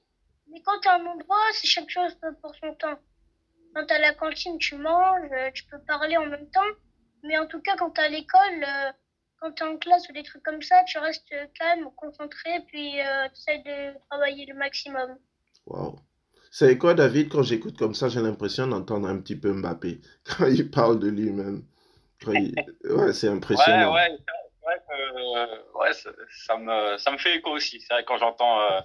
Mais 0.51 0.61
quand 0.63 0.79
t'es 0.81 0.89
à 0.89 0.95
un 0.95 1.05
endroit, 1.05 1.37
c'est 1.53 1.67
chaque 1.67 1.89
chose 1.89 2.15
pour 2.41 2.55
son 2.55 2.73
temps. 2.75 2.99
Quand 3.73 3.85
t'es 3.85 3.93
à 3.95 3.99
la 3.99 4.13
cantine, 4.13 4.57
tu 4.59 4.75
manges, 4.75 5.29
euh, 5.31 5.51
tu 5.53 5.65
peux 5.65 5.79
parler 5.85 6.17
en 6.17 6.25
même 6.25 6.49
temps. 6.51 6.61
Mais 7.23 7.37
en 7.37 7.47
tout 7.47 7.61
cas, 7.61 7.75
quand 7.77 7.91
t'es 7.91 8.01
à 8.01 8.09
l'école, 8.09 8.63
euh, 8.63 8.91
quand 9.39 9.51
t'es 9.53 9.63
en 9.63 9.77
classe 9.77 10.07
ou 10.09 10.13
des 10.13 10.23
trucs 10.23 10.43
comme 10.43 10.61
ça, 10.61 10.83
tu 10.87 10.97
restes 10.97 11.31
euh, 11.33 11.45
calme, 11.59 11.89
concentré, 11.95 12.61
puis 12.67 12.99
euh, 13.01 13.29
t'essayes 13.29 13.63
de 13.63 13.97
travailler 14.09 14.45
le 14.45 14.55
maximum. 14.55 15.17
Waouh. 15.65 15.99
C'est 16.51 16.77
quoi, 16.77 16.93
David, 16.93 17.29
quand 17.29 17.43
j'écoute 17.43 17.77
comme 17.77 17.95
ça, 17.95 18.09
j'ai 18.09 18.21
l'impression 18.21 18.67
d'entendre 18.67 19.07
un 19.07 19.17
petit 19.19 19.35
peu 19.37 19.53
Mbappé 19.53 20.01
quand 20.25 20.47
il 20.47 20.69
parle 20.69 20.99
de 20.99 21.07
lui-même? 21.09 21.63
Il- 22.27 22.55
Ouais, 22.85 23.13
c'est 23.13 23.27
Ouais, 23.29 23.33
impressionnant. 23.35 23.93
ouais, 23.93 24.17
que, 24.87 24.93
euh, 25.37 25.63
ouais, 25.75 25.93
ça, 25.93 26.11
ça 26.47 26.57
me, 26.57 26.97
ça 26.97 27.11
me 27.11 27.17
fait 27.17 27.37
écho 27.37 27.51
aussi. 27.51 27.81
C'est 27.81 27.93
vrai 27.93 28.03
quand 28.05 28.17
j'entends 28.17 28.61
euh, 28.61 28.81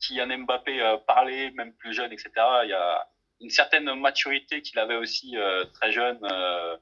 Kylian 0.00 0.38
Mbappé 0.40 0.80
euh, 0.82 0.96
parler, 1.06 1.50
même 1.52 1.74
plus 1.74 1.94
jeune, 1.94 2.12
etc., 2.12 2.64
il 2.64 2.70
y 2.70 2.74
a 2.74 3.08
une 3.40 3.50
certaine 3.50 3.88
maturité 4.00 4.62
qu'il 4.62 4.78
avait 4.78 4.96
aussi 4.96 5.36
euh, 5.36 5.64
très 5.74 5.92
jeune 5.92 6.18
euh, 6.24 6.76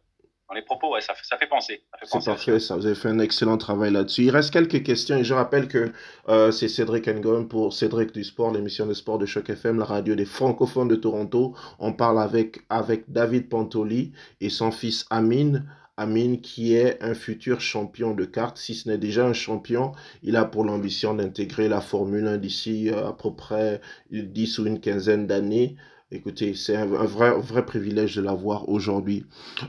dans 0.48 0.54
les 0.54 0.62
propos. 0.62 0.94
Ouais, 0.94 1.00
ça, 1.00 1.12
fait- 1.14 1.24
ça 1.24 1.36
fait 1.36 1.46
penser. 1.48 1.82
C'est 2.04 2.24
parfait, 2.24 2.60
ça. 2.60 2.76
Vous 2.76 2.86
avez 2.86 2.94
fait 2.94 3.08
un 3.08 3.18
excellent 3.18 3.58
travail 3.58 3.92
là-dessus. 3.92 4.22
Il 4.24 4.30
reste 4.30 4.52
quelques 4.52 4.82
questions 4.84 5.16
et 5.16 5.24
je 5.24 5.34
rappelle 5.34 5.68
que 5.68 5.92
euh, 6.28 6.50
c'est 6.52 6.68
Cédric 6.68 7.08
Ngoum 7.08 7.48
pour 7.48 7.72
Cédric 7.72 8.12
du 8.12 8.24
Sport, 8.24 8.52
l'émission 8.52 8.86
de 8.86 8.94
sport 8.94 9.18
de 9.18 9.26
Choc 9.26 9.50
FM, 9.50 9.78
la 9.78 9.84
radio 9.84 10.14
des 10.14 10.24
francophones 10.24 10.88
de 10.88 10.96
Toronto. 10.96 11.54
On 11.78 11.92
parle 11.92 12.20
avec, 12.20 12.60
avec 12.70 13.10
David 13.10 13.48
Pantoli 13.48 14.12
et 14.40 14.48
son 14.48 14.70
fils 14.70 15.04
Amine. 15.10 15.68
Amine 15.98 16.42
qui 16.42 16.74
est 16.74 17.02
un 17.02 17.14
futur 17.14 17.60
champion 17.62 18.12
de 18.12 18.26
cartes, 18.26 18.58
si 18.58 18.74
ce 18.74 18.86
n'est 18.86 18.98
déjà 18.98 19.24
un 19.26 19.32
champion, 19.32 19.92
il 20.22 20.36
a 20.36 20.44
pour 20.44 20.62
l'ambition 20.62 21.14
d'intégrer 21.14 21.70
la 21.70 21.80
Formule 21.80 22.26
1 22.26 22.36
d'ici 22.36 22.90
à 22.90 23.14
peu 23.14 23.34
près 23.34 23.80
10 24.10 24.58
ou 24.58 24.66
une 24.66 24.78
quinzaine 24.78 25.26
d'années. 25.26 25.76
Écoutez, 26.12 26.54
c'est 26.54 26.76
un, 26.76 26.86
vrai, 26.86 27.36
vrai 27.36 27.66
privilège 27.66 28.14
de 28.14 28.22
l'avoir 28.22 28.68
aujourd'hui. 28.68 29.26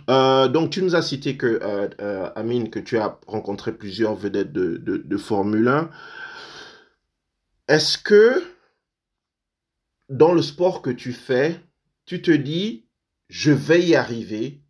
Euh, 0.09 0.47
donc, 0.47 0.69
tu 0.69 0.83
nous 0.83 0.95
as 0.95 1.01
cité 1.01 1.35
que, 1.35 1.59
euh, 1.63 1.89
euh, 1.99 2.29
Amine, 2.35 2.69
que 2.69 2.79
tu 2.79 2.99
as 2.99 3.19
rencontré 3.25 3.71
plusieurs 3.71 4.15
vedettes 4.15 4.53
de, 4.53 4.77
de, 4.77 4.97
de 4.97 5.17
Formule 5.17 5.67
1. 5.67 5.89
Est-ce 7.67 7.97
que 7.97 8.43
dans 10.09 10.33
le 10.33 10.43
sport 10.43 10.83
que 10.83 10.91
tu 10.91 11.11
fais, 11.11 11.59
tu 12.05 12.21
te 12.21 12.31
dis, 12.31 12.85
je 13.29 13.51
vais 13.51 13.81
y 13.81 13.95
arriver, 13.95 14.61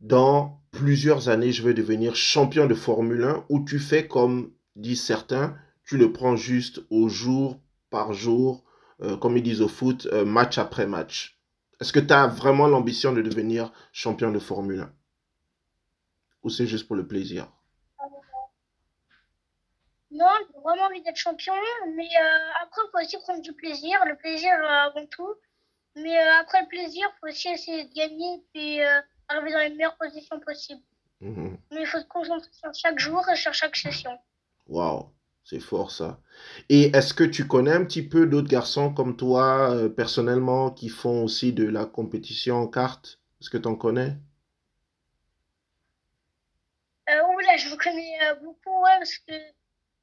dans 0.00 0.60
plusieurs 0.70 1.30
années, 1.30 1.52
je 1.52 1.62
vais 1.62 1.74
devenir 1.74 2.14
champion 2.14 2.66
de 2.66 2.74
Formule 2.74 3.24
1, 3.24 3.46
ou 3.48 3.64
tu 3.64 3.78
fais 3.78 4.06
comme 4.06 4.52
disent 4.76 5.02
certains, 5.02 5.56
tu 5.84 5.96
le 5.96 6.12
prends 6.12 6.36
juste 6.36 6.82
au 6.90 7.08
jour 7.08 7.60
par 7.88 8.12
jour, 8.12 8.63
euh, 9.02 9.16
comme 9.16 9.36
ils 9.36 9.42
disent 9.42 9.62
au 9.62 9.68
foot, 9.68 10.06
euh, 10.12 10.24
match 10.24 10.58
après 10.58 10.86
match. 10.86 11.38
Est-ce 11.80 11.92
que 11.92 12.00
tu 12.00 12.12
as 12.12 12.26
vraiment 12.26 12.66
l'ambition 12.66 13.12
de 13.12 13.22
devenir 13.22 13.72
champion 13.92 14.30
de 14.30 14.38
Formule 14.38 14.80
1? 14.80 14.92
Ou 16.44 16.50
c'est 16.50 16.66
juste 16.66 16.86
pour 16.86 16.96
le 16.96 17.06
plaisir? 17.06 17.48
Non, 20.10 20.26
j'ai 20.46 20.60
vraiment 20.60 20.84
envie 20.84 21.02
d'être 21.02 21.16
champion, 21.16 21.54
mais 21.96 22.04
euh, 22.04 22.62
après, 22.62 22.82
il 22.84 22.90
faut 22.92 23.04
aussi 23.04 23.18
prendre 23.18 23.42
du 23.42 23.52
plaisir, 23.52 23.98
le 24.06 24.16
plaisir 24.16 24.52
euh, 24.52 24.86
avant 24.86 25.06
tout. 25.06 25.34
Mais 25.96 26.16
euh, 26.16 26.40
après 26.40 26.62
le 26.62 26.68
plaisir, 26.68 27.08
il 27.08 27.18
faut 27.20 27.26
aussi 27.28 27.48
essayer 27.48 27.84
de 27.84 27.92
gagner, 27.92 28.42
puis 28.52 28.80
euh, 28.80 29.00
arriver 29.28 29.52
dans 29.52 29.58
les 29.58 29.70
meilleures 29.70 29.96
positions 29.96 30.38
possibles. 30.40 30.82
Mhm. 31.20 31.58
Mais 31.72 31.80
il 31.80 31.86
faut 31.86 31.98
se 31.98 32.06
concentrer 32.06 32.50
sur 32.52 32.72
chaque 32.74 32.98
jour 32.98 33.28
et 33.28 33.36
sur 33.36 33.54
chaque 33.54 33.74
session. 33.76 34.16
Waouh, 34.68 35.10
c'est 35.44 35.60
fort 35.60 35.90
ça. 35.90 36.20
Et 36.68 36.96
est-ce 36.96 37.14
que 37.14 37.24
tu 37.24 37.46
connais 37.46 37.72
un 37.72 37.84
petit 37.84 38.02
peu 38.02 38.26
d'autres 38.26 38.48
garçons 38.48 38.92
comme 38.92 39.16
toi, 39.16 39.70
euh, 39.72 39.88
personnellement, 39.88 40.70
qui 40.70 40.88
font 40.88 41.22
aussi 41.24 41.52
de 41.52 41.66
la 41.68 41.84
compétition 41.86 42.56
en 42.56 42.66
cartes? 42.66 43.20
Est-ce 43.40 43.50
que 43.50 43.58
tu 43.58 43.68
en 43.68 43.76
connais? 43.76 44.16
Euh, 47.10 47.22
oula, 47.34 47.56
je 47.58 47.68
vous 47.68 47.76
connais 47.76 48.18
euh, 48.22 48.34
beaucoup, 48.36 48.82
ouais, 48.82 48.96
parce 48.98 49.18
que 49.18 49.32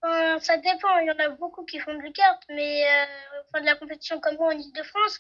enfin, 0.02 0.40
ça 0.40 0.58
dépend. 0.58 1.00
Il 1.00 1.08
y 1.08 1.12
en 1.12 1.20
a 1.26 1.30
beaucoup 1.30 1.66
qui 1.66 1.80
font 1.80 1.96
du 1.96 2.12
kart, 2.12 2.42
mais 2.50 2.84
euh, 2.86 3.06
enfin, 3.48 3.62
de 3.62 3.66
la 3.66 3.76
compétition 3.76 4.20
comme 4.20 4.36
moi 4.36 4.50
en 4.54 4.58
Ile-de-France. 4.58 5.20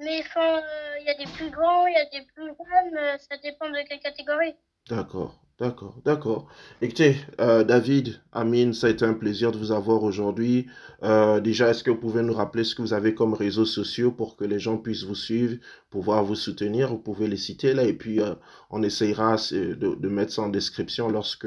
Mais 0.00 0.20
enfin, 0.20 0.60
il 1.00 1.06
y 1.06 1.10
a 1.10 1.14
des 1.14 1.30
plus 1.32 1.50
grands, 1.50 1.86
il 1.86 1.94
y 1.94 1.96
a 1.96 2.06
des 2.06 2.26
plus 2.34 2.46
jeunes, 2.48 3.18
ça 3.18 3.36
dépend 3.38 3.70
de 3.70 3.78
quelle 3.88 4.00
catégorie. 4.00 4.56
D'accord, 4.88 5.43
d'accord, 5.58 5.96
d'accord. 6.04 6.48
Écoutez, 6.80 7.16
euh, 7.40 7.64
David, 7.64 8.20
Amine, 8.32 8.72
ça 8.72 8.88
a 8.88 8.90
été 8.90 9.04
un 9.04 9.14
plaisir 9.14 9.52
de 9.52 9.58
vous 9.58 9.72
avoir 9.72 10.02
aujourd'hui. 10.02 10.68
Euh, 11.02 11.40
déjà, 11.40 11.70
est-ce 11.70 11.84
que 11.84 11.90
vous 11.90 12.00
pouvez 12.00 12.22
nous 12.22 12.34
rappeler 12.34 12.64
ce 12.64 12.74
que 12.74 12.82
vous 12.82 12.92
avez 12.92 13.14
comme 13.14 13.34
réseaux 13.34 13.64
sociaux 13.64 14.12
pour 14.12 14.36
que 14.36 14.44
les 14.44 14.58
gens 14.58 14.78
puissent 14.78 15.04
vous 15.04 15.14
suivre, 15.14 15.58
pouvoir 15.90 16.24
vous 16.24 16.34
soutenir? 16.34 16.88
Vous 16.88 16.98
pouvez 16.98 17.28
les 17.28 17.36
citer 17.36 17.72
là 17.72 17.84
et 17.84 17.92
puis 17.94 18.20
euh, 18.20 18.34
on 18.70 18.82
essayera 18.82 19.36
de, 19.52 19.74
de 19.74 20.08
mettre 20.08 20.32
ça 20.32 20.42
en 20.42 20.48
description 20.48 21.08
lorsque 21.08 21.46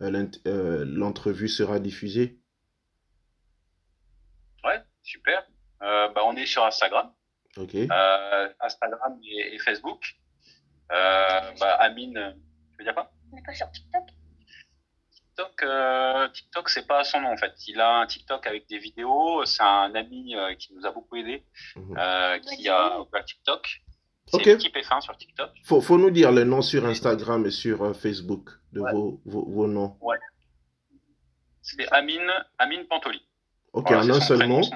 l'entrevue 0.00 1.48
sera 1.48 1.78
diffusée. 1.78 2.38
Ouais, 4.64 4.80
super. 5.02 5.46
Bah, 5.80 6.22
on 6.24 6.34
est 6.36 6.46
sur 6.46 6.64
Instagram, 6.64 7.12
Ok, 7.56 7.74
Instagram 8.60 9.18
et, 9.24 9.54
et 9.54 9.58
Facebook. 9.58 10.16
Bah, 10.88 11.74
Amine, 11.80 12.34
tu 12.72 12.78
veux 12.78 12.84
dire 12.84 12.94
quoi? 12.94 13.10
On 13.32 13.36
n'est 13.36 13.42
pas 13.42 13.54
sur 13.54 13.70
TikTok. 13.70 14.02
TikTok, 15.10 15.62
euh, 15.62 16.28
TikTok, 16.28 16.68
c'est 16.68 16.86
pas 16.86 17.02
son 17.04 17.20
nom 17.22 17.32
en 17.32 17.36
fait. 17.36 17.54
Il 17.66 17.80
a 17.80 18.00
un 18.00 18.06
TikTok 18.06 18.46
avec 18.46 18.68
des 18.68 18.78
vidéos. 18.78 19.44
C'est 19.46 19.62
un 19.62 19.94
ami 19.94 20.34
euh, 20.36 20.54
qui 20.54 20.74
nous 20.74 20.84
a 20.86 20.90
beaucoup 20.90 21.16
aidé, 21.16 21.42
Mhm. 21.76 21.96
euh, 21.98 22.38
qui 22.40 22.68
a 22.68 23.00
ouvert 23.00 23.24
TikTok. 23.24 23.82
C'est 24.26 24.36
Ok. 24.36 24.44
l'équipe 24.46 24.76
F1 24.76 25.00
sur 25.00 25.16
TikTok. 25.16 25.50
Faut, 25.64 25.80
faut 25.80 25.98
nous 25.98 26.10
dire 26.10 26.30
le 26.30 26.44
nom 26.44 26.62
sur 26.62 26.84
Instagram 26.86 27.44
et 27.46 27.50
sur 27.50 27.82
euh, 27.82 27.92
Facebook 27.94 28.50
de 28.72 28.80
Ouais. 28.80 28.92
vos, 28.92 29.20
vos, 29.24 29.44
vos 29.50 29.66
noms. 29.66 29.98
C'est 31.62 31.88
Amine, 31.92 32.30
Amine 32.58 32.86
Pantoli. 32.86 33.22
Ok, 33.72 33.88
Voilà, 33.88 34.14
un 34.16 34.20
seul 34.20 34.46
nom 34.46 34.60
de 34.60 34.66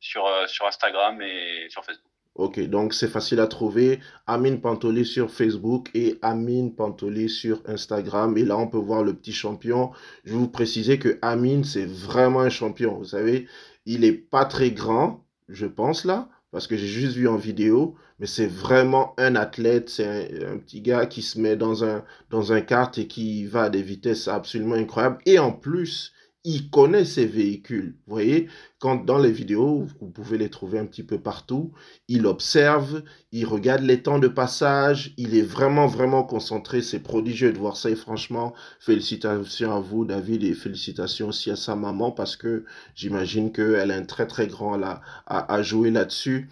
sur, 0.00 0.26
euh, 0.26 0.46
sur 0.46 0.66
Instagram 0.66 1.20
et 1.22 1.66
sur 1.70 1.84
Facebook. 1.84 2.09
Ok, 2.40 2.58
donc 2.70 2.94
c'est 2.94 3.06
facile 3.06 3.38
à 3.38 3.46
trouver. 3.46 4.00
Amine 4.26 4.62
Pantoli 4.62 5.04
sur 5.04 5.30
Facebook 5.30 5.90
et 5.92 6.18
Amine 6.22 6.74
Pantoli 6.74 7.28
sur 7.28 7.60
Instagram. 7.66 8.34
Et 8.38 8.46
là, 8.46 8.56
on 8.56 8.66
peut 8.66 8.78
voir 8.78 9.02
le 9.02 9.12
petit 9.12 9.34
champion. 9.34 9.90
Je 10.24 10.32
vais 10.32 10.38
vous 10.38 10.48
préciser 10.48 10.98
que 10.98 11.18
Amine, 11.20 11.64
c'est 11.64 11.84
vraiment 11.84 12.40
un 12.40 12.48
champion. 12.48 12.96
Vous 12.96 13.04
savez, 13.04 13.46
il 13.84 14.06
est 14.06 14.14
pas 14.14 14.46
très 14.46 14.70
grand, 14.70 15.22
je 15.50 15.66
pense 15.66 16.06
là, 16.06 16.30
parce 16.50 16.66
que 16.66 16.78
j'ai 16.78 16.86
juste 16.86 17.14
vu 17.14 17.28
en 17.28 17.36
vidéo. 17.36 17.94
Mais 18.18 18.26
c'est 18.26 18.46
vraiment 18.46 19.12
un 19.18 19.36
athlète. 19.36 19.90
C'est 19.90 20.06
un, 20.06 20.52
un 20.54 20.56
petit 20.56 20.80
gars 20.80 21.04
qui 21.04 21.20
se 21.20 21.38
met 21.38 21.56
dans 21.56 21.84
un, 21.84 22.02
dans 22.30 22.54
un 22.54 22.62
kart 22.62 22.96
et 22.96 23.06
qui 23.06 23.44
va 23.44 23.64
à 23.64 23.68
des 23.68 23.82
vitesses 23.82 24.28
absolument 24.28 24.76
incroyables. 24.76 25.18
Et 25.26 25.38
en 25.38 25.52
plus, 25.52 26.14
il 26.44 26.70
connaît 26.70 27.04
ses 27.04 27.26
véhicules. 27.26 27.96
Vous 28.06 28.14
voyez, 28.14 28.48
quand 28.78 29.04
dans 29.04 29.18
les 29.18 29.32
vidéos, 29.32 29.86
vous 30.00 30.10
pouvez 30.10 30.38
les 30.38 30.48
trouver 30.48 30.78
un 30.78 30.86
petit 30.86 31.02
peu 31.02 31.18
partout 31.18 31.72
il 32.12 32.26
observe, 32.26 33.04
il 33.30 33.46
regarde 33.46 33.82
les 33.82 34.02
temps 34.02 34.18
de 34.18 34.26
passage, 34.26 35.14
il 35.16 35.36
est 35.36 35.42
vraiment, 35.42 35.86
vraiment 35.86 36.24
concentré. 36.24 36.82
C'est 36.82 36.98
prodigieux 36.98 37.52
de 37.52 37.58
voir 37.58 37.76
ça 37.76 37.88
et 37.88 37.94
franchement, 37.94 38.52
félicitations 38.80 39.72
à 39.72 39.78
vous, 39.78 40.04
David, 40.04 40.42
et 40.42 40.54
félicitations 40.54 41.28
aussi 41.28 41.52
à 41.52 41.56
sa 41.56 41.76
maman 41.76 42.10
parce 42.10 42.34
que 42.34 42.64
j'imagine 42.96 43.52
qu'elle 43.52 43.92
a 43.92 43.94
un 43.94 44.02
très, 44.02 44.26
très 44.26 44.48
grand 44.48 44.76
là, 44.76 45.02
à, 45.26 45.62
jouer 45.62 45.92
là-dessus. 45.92 46.48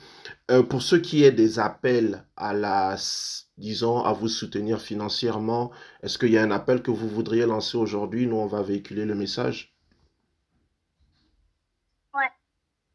Euh, 0.53 0.62
pour 0.62 0.83
ceux 0.83 1.01
qui 1.01 1.24
aient 1.24 1.33
des 1.33 1.59
appels 1.59 2.24
à 2.37 2.55
la, 2.55 2.96
disons, 3.57 4.05
à 4.05 4.12
vous 4.12 4.29
soutenir 4.29 4.81
financièrement, 4.81 5.72
est-ce 6.05 6.18
qu'il 6.18 6.31
y 6.31 6.38
a 6.38 6.42
un 6.44 6.53
appel 6.53 6.83
que 6.83 6.92
vous 6.92 7.09
voudriez 7.09 7.46
lancer 7.46 7.77
aujourd'hui? 7.77 8.29
Nous, 8.29 8.37
on 8.37 8.46
va 8.46 8.62
véhiculer 8.62 9.05
le 9.05 9.16
message. 9.16 9.74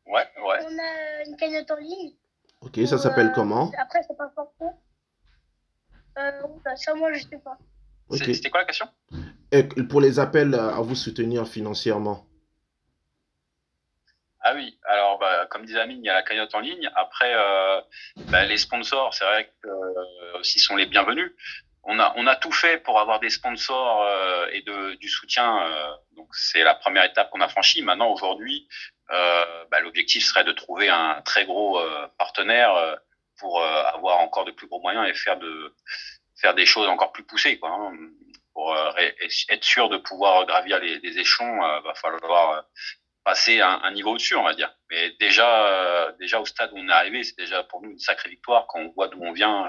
Ouais, 0.06 0.28
ouais. 0.38 0.60
On 0.66 0.80
a 0.80 1.24
une 1.26 1.36
cagnotte 1.38 1.72
en 1.72 1.78
ligne. 1.78 2.14
Ok, 2.62 2.80
ça 2.86 2.96
Ou, 2.96 3.00
s'appelle 3.00 3.28
euh, 3.28 3.34
comment? 3.36 3.72
Après, 3.78 4.00
c'est 4.08 4.18
pas 4.18 4.32
forfait. 4.36 4.76
Euh, 6.18 6.32
bah, 6.64 6.76
ça, 6.76 6.94
moi, 6.94 7.12
je 7.14 7.24
sais 7.24 7.40
pas. 7.40 7.58
C'était 8.12 8.50
quoi 8.50 8.62
la 8.62 8.66
question? 8.66 8.88
Et 9.52 9.64
pour 9.64 10.02
les 10.02 10.20
appels 10.20 10.54
à 10.56 10.82
vous 10.82 10.96
soutenir 10.96 11.48
financièrement? 11.48 12.26
Ah 14.46 14.54
oui, 14.56 14.78
alors 14.84 15.20
bah, 15.20 15.48
comme 15.50 15.66
disait 15.66 15.80
Amine, 15.80 16.00
il 16.04 16.06
y 16.06 16.10
a 16.10 16.16
la 16.16 16.24
cagnotte 16.24 16.54
en 16.54 16.60
ligne. 16.60 16.92
Après, 16.96 17.34
euh, 17.34 17.80
bah, 18.30 18.46
les 18.46 18.58
sponsors, 18.58 19.14
c'est 19.14 19.24
vrai 19.24 19.50
que 19.62 19.70
euh, 19.70 20.44
s'ils 20.44 20.62
sont 20.62 20.76
les 20.76 20.86
bienvenus. 20.86 21.32
On 21.86 22.00
a, 22.00 22.14
on 22.16 22.28
a 22.28 22.36
tout 22.36 22.52
fait 22.52 22.78
pour 22.78 23.00
avoir 23.00 23.20
des 23.20 23.30
sponsors 23.30 24.04
euh, 24.04 24.48
et 24.52 24.62
de, 24.62 24.96
du 24.96 25.10
soutien. 25.10 25.62
euh, 25.68 25.92
donc 26.16 26.30
c'est 26.34 26.64
la 26.64 26.76
première 26.76 27.04
étape 27.04 27.30
qu'on 27.30 27.42
a 27.42 27.50
franchie. 27.50 27.82
Maintenant, 27.82 28.10
aujourd'hui, 28.12 28.68
euh, 29.12 29.66
bah, 29.70 29.80
l'objectif 29.82 30.24
serait 30.26 30.46
de 30.46 30.54
trouver 30.54 30.90
un 30.90 31.22
très 31.24 31.46
gros 31.46 31.80
euh, 31.80 32.08
partenaire 32.18 32.74
euh, 32.76 32.96
pour 33.38 33.62
euh, 33.62 33.84
avoir 33.94 34.20
encore 34.20 34.46
de 34.46 34.52
plus 34.52 34.68
gros 34.68 34.80
moyens 34.80 35.08
et 35.10 35.14
faire 35.14 35.38
de 35.38 35.76
faire 36.40 36.54
des 36.54 36.66
choses 36.66 36.88
encore 36.88 37.12
plus 37.12 37.24
poussées, 37.24 37.60
quoi. 37.60 37.70
hein. 37.70 37.92
Pour 38.54 38.76
être 39.50 39.64
sûr 39.64 39.90
de 39.90 39.98
pouvoir 39.98 40.46
gravir 40.46 40.80
les, 40.80 41.00
les 41.00 41.18
échelons, 41.18 41.60
va 41.82 41.94
falloir 41.96 42.64
passer 43.24 43.62
un, 43.62 43.80
un 43.82 43.92
niveau 43.92 44.12
au-dessus, 44.12 44.36
on 44.36 44.44
va 44.44 44.54
dire. 44.54 44.72
Mais 44.92 45.10
déjà, 45.20 46.12
déjà 46.20 46.40
au 46.40 46.46
stade 46.46 46.72
où 46.72 46.78
on 46.78 46.88
est 46.88 46.92
arrivé, 46.92 47.24
c'est 47.24 47.36
déjà 47.36 47.64
pour 47.64 47.82
nous 47.82 47.90
une 47.90 47.98
sacrée 48.00 48.30
victoire 48.30 48.68
quand 48.68 48.80
on 48.80 48.90
voit 48.90 49.08
d'où 49.08 49.20
on 49.24 49.32
vient, 49.32 49.68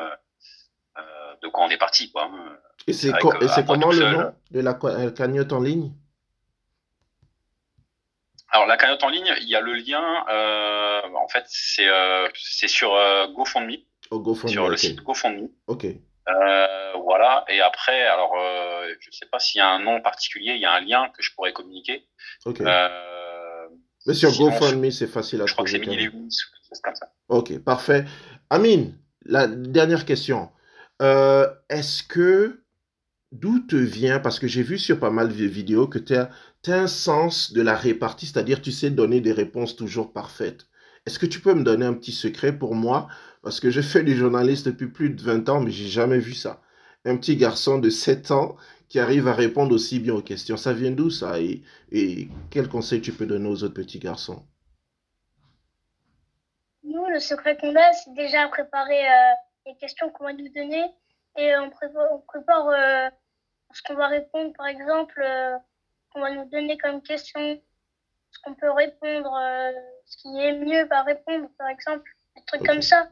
de 1.43 1.49
quoi 1.49 1.65
on 1.65 1.71
est 1.71 1.79
parti, 1.79 2.11
quoi. 2.11 2.25
hein. 2.33 2.57
Et 2.87 2.93
c'est 2.93 3.13
co- 3.19 3.33
moi 3.41 3.63
comment 3.67 3.91
le 3.91 3.97
seul- 3.97 4.13
nom 4.13 4.33
de 4.51 4.61
la 4.61 4.79
euh, 4.85 5.11
cagnotte 5.11 5.53
en 5.53 5.61
ligne? 5.61 5.93
Alors 8.51 8.67
la 8.67 8.77
cagnotte 8.77 9.03
en 9.03 9.09
ligne, 9.09 9.29
il 9.41 9.49
y 9.49 9.57
a 9.57 9.61
le 9.61 9.73
lien. 9.75 10.25
Euh, 10.31 11.01
en 11.17 11.29
fait, 11.29 11.45
c'est 11.49 11.89
euh, 11.89 12.29
c'est 12.35 12.69
sur 12.69 12.95
euh, 12.95 13.27
GoFundMe, 13.29 13.77
GoFundMe, 14.13 14.53
sur 14.53 14.69
le 14.69 14.77
site 14.77 15.03
GoFundMe. 15.03 15.49
Ok. 15.67 15.87
Euh, 15.87 16.93
voilà. 17.03 17.45
Et 17.49 17.61
après, 17.61 18.07
alors, 18.07 18.33
euh, 18.39 18.95
je 19.01 19.11
sais 19.11 19.27
pas 19.27 19.39
s'il 19.41 19.59
y 19.59 19.63
a 19.63 19.69
un 19.69 19.81
nom 19.81 20.01
particulier, 20.01 20.53
il 20.55 20.61
y 20.61 20.65
a 20.67 20.73
un 20.73 20.81
lien 20.81 21.09
que 21.17 21.23
je 21.23 21.35
pourrais 21.35 21.53
communiquer. 21.53 22.07
Ok. 22.45 22.61
Euh, 22.61 22.89
Mais 24.07 24.15
sur 24.15 24.31
sinon, 24.31 24.51
GoFundMe, 24.51 24.91
c'est 24.91 25.07
facile 25.09 25.43
à 25.43 25.47
je 25.47 25.53
crois 25.53 25.65
que 25.65 25.71
c'est 25.71 25.81
trouver. 25.81 25.97
Mini 26.09 26.11
comme 26.83 26.95
ça. 26.95 27.07
Ok, 27.29 27.59
parfait. 27.61 28.05
Amine, 28.51 28.97
la 29.25 29.47
dernière 29.49 30.05
question. 30.05 30.51
Euh, 31.03 31.49
est-ce 31.69 32.03
que 32.03 32.65
d'où 33.33 33.59
te 33.61 33.77
vient, 33.77 34.21
parce 34.21 34.39
que 34.39 34.47
j'ai 34.47 34.63
vu 34.63 34.79
sur 34.79 35.01
pas 35.01 35.11
mal 35.11 35.29
de 35.29 35.45
vidéos 35.45 35.89
que 35.89 35.99
tu 35.99 36.15
as, 36.15 36.31
un 36.67 36.87
sens 36.87 37.53
de 37.53 37.61
la 37.61 37.77
répartie, 37.77 38.27
c'est-à-dire 38.27 38.63
tu 38.63 38.73
sais 38.73 38.91
donner 38.91 39.21
des 39.21 39.33
réponses 39.33 39.77
toujours 39.77 40.13
parfaites. 40.13 40.67
Est-ce 41.05 41.19
que 41.19 41.27
tu 41.27 41.41
peux 41.41 41.53
me 41.53 41.65
donner 41.65 41.85
un 41.85 41.93
petit 41.93 42.13
secret 42.13 42.57
pour 42.59 42.75
moi? 42.75 43.09
Parce 43.43 43.61
que 43.61 43.71
je 43.71 43.83
fais 43.83 44.03
du 44.03 44.17
journaliste 44.17 44.67
depuis 44.67 44.87
plus 44.89 45.11
de 45.11 45.21
20 45.21 45.49
ans, 45.51 45.61
mais 45.61 45.71
j'ai 45.71 45.89
jamais 45.89 46.19
vu 46.19 46.33
ça. 46.33 46.63
Un 47.05 47.19
petit 47.19 47.37
garçon 47.37 47.79
de 47.79 47.91
7 47.91 48.31
ans 48.31 48.57
qui 48.89 48.99
arrive 48.99 49.29
à 49.29 49.35
répondre 49.35 49.75
aussi 49.75 49.99
bien 49.99 50.15
aux 50.15 50.23
questions. 50.23 50.57
Ça 50.57 50.73
vient 50.73 50.93
d'où 50.93 51.11
ça? 51.11 51.39
Et, 51.41 51.63
et 51.93 52.29
quel 52.49 52.69
conseil 52.69 53.03
tu 53.03 53.13
peux 53.13 53.27
donner 53.27 53.49
aux 53.49 53.63
autres 53.63 53.75
petits 53.75 53.99
garçons? 53.99 54.47
Nous, 56.85 57.07
le 57.13 57.21
secret 57.21 57.59
qu'on 57.61 57.77
a, 57.77 57.93
c'est 57.93 58.15
déjà 58.15 58.49
préparer 58.49 59.05
euh, 59.05 59.35
les 59.67 59.77
questions 59.77 60.11
qu'on 60.11 60.25
va 60.25 60.33
nous 60.33 60.49
donner 60.49 60.85
et 61.37 61.57
on 61.57 61.71
prépare, 61.71 62.13
on 62.13 62.21
prépare 62.21 62.69
euh, 62.69 63.11
ce 63.73 63.83
qu'on 63.83 63.95
va 63.95 64.09
répondre, 64.09 64.53
par 64.57 64.67
exemple, 64.67 65.21
euh, 65.23 65.57
qu'on 66.13 66.21
va 66.21 66.31
nous 66.31 66.49
donner 66.49 66.79
comme 66.79 67.03
question, 67.03 67.61
ce 68.31 68.39
qu'on 68.43 68.55
peut 68.55 68.71
répondre, 68.71 69.35
euh, 69.35 69.73
ce 70.05 70.17
qui 70.19 70.41
est 70.41 70.53
mieux 70.53 70.87
à 70.93 71.03
répondre, 71.03 71.49
par 71.59 71.69
exemple, 71.69 72.09
des 72.37 72.43
trucs 72.47 72.65
comme 72.65 72.83
ça. 72.83 73.09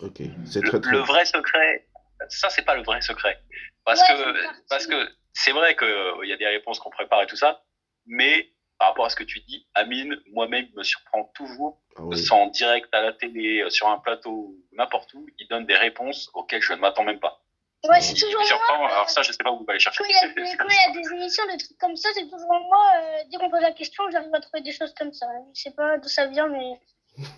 Ok, 0.00 0.22
c'est 0.46 0.60
Le, 0.60 0.68
très 0.70 0.80
très 0.80 0.92
le 0.92 0.98
vrai 0.98 1.24
secret, 1.24 1.86
ça 2.28 2.48
c'est 2.50 2.64
pas 2.64 2.74
le 2.74 2.82
vrai 2.82 3.00
secret, 3.00 3.38
parce 3.84 4.00
Ouais, 4.00 4.16
que 4.16 4.68
parce 4.68 4.86
que 4.86 5.08
c'est 5.34 5.52
vrai 5.52 5.76
que 5.76 5.84
euh, 5.84 6.24
il 6.24 6.30
y 6.30 6.32
a 6.32 6.36
des 6.36 6.46
réponses 6.46 6.80
qu'on 6.80 6.90
prépare 6.90 7.22
et 7.22 7.26
tout 7.26 7.36
ça, 7.36 7.62
mais 8.06 8.50
par 8.78 8.88
rapport 8.88 9.06
à 9.06 9.10
ce 9.10 9.16
que 9.16 9.24
tu 9.24 9.40
dis, 9.40 9.66
Amine, 9.74 10.16
moi-même 10.32 10.66
me 10.74 10.82
surprend 10.82 11.24
toujours 11.34 11.80
Ah 11.96 12.02
oui. 12.02 12.26
en 12.30 12.46
direct 12.48 12.88
à 12.92 13.00
la 13.02 13.12
télé, 13.12 13.62
euh, 13.62 13.70
sur 13.70 13.88
un 13.88 13.98
plateau, 13.98 14.30
ou 14.30 14.56
n'importe 14.72 15.12
où, 15.14 15.26
il 15.38 15.46
donne 15.48 15.66
des 15.66 15.76
réponses 15.76 16.30
auxquelles 16.34 16.62
je 16.62 16.72
ne 16.72 16.78
m'attends 16.78 17.04
même 17.04 17.20
pas. 17.20 17.40
Ouais, 17.88 18.00
c'est 18.00 18.14
Il 18.14 18.20
toujours 18.20 18.40
moi. 18.78 18.90
alors 18.90 19.10
ça, 19.10 19.20
je 19.22 19.30
sais 19.30 19.42
pas 19.44 19.52
où 19.52 19.58
vous 19.58 19.64
allez 19.68 19.78
chercher. 19.78 19.98
Quand 20.02 20.08
il, 20.08 20.12
y 20.12 20.18
a 20.18 20.28
des, 20.28 20.56
quand 20.56 20.64
il 20.68 20.94
y 20.94 20.98
a 20.98 21.02
des 21.02 21.14
émissions, 21.14 21.44
des 21.52 21.58
trucs 21.58 21.76
comme 21.78 21.96
ça, 21.96 22.08
c'est 22.14 22.24
toujours 22.24 22.48
moi. 22.48 22.86
euh, 22.98 23.18
dès 23.30 23.36
qu'on 23.36 23.50
pose 23.50 23.60
la 23.60 23.72
question, 23.72 24.04
j'arrive 24.10 24.34
à 24.34 24.40
trouver 24.40 24.62
des 24.62 24.72
choses 24.72 24.94
comme 24.94 25.12
ça. 25.12 25.26
Je 25.54 25.60
sais 25.60 25.70
pas 25.72 25.98
d'où 25.98 26.08
ça 26.08 26.26
vient, 26.26 26.48
mais 26.48 26.80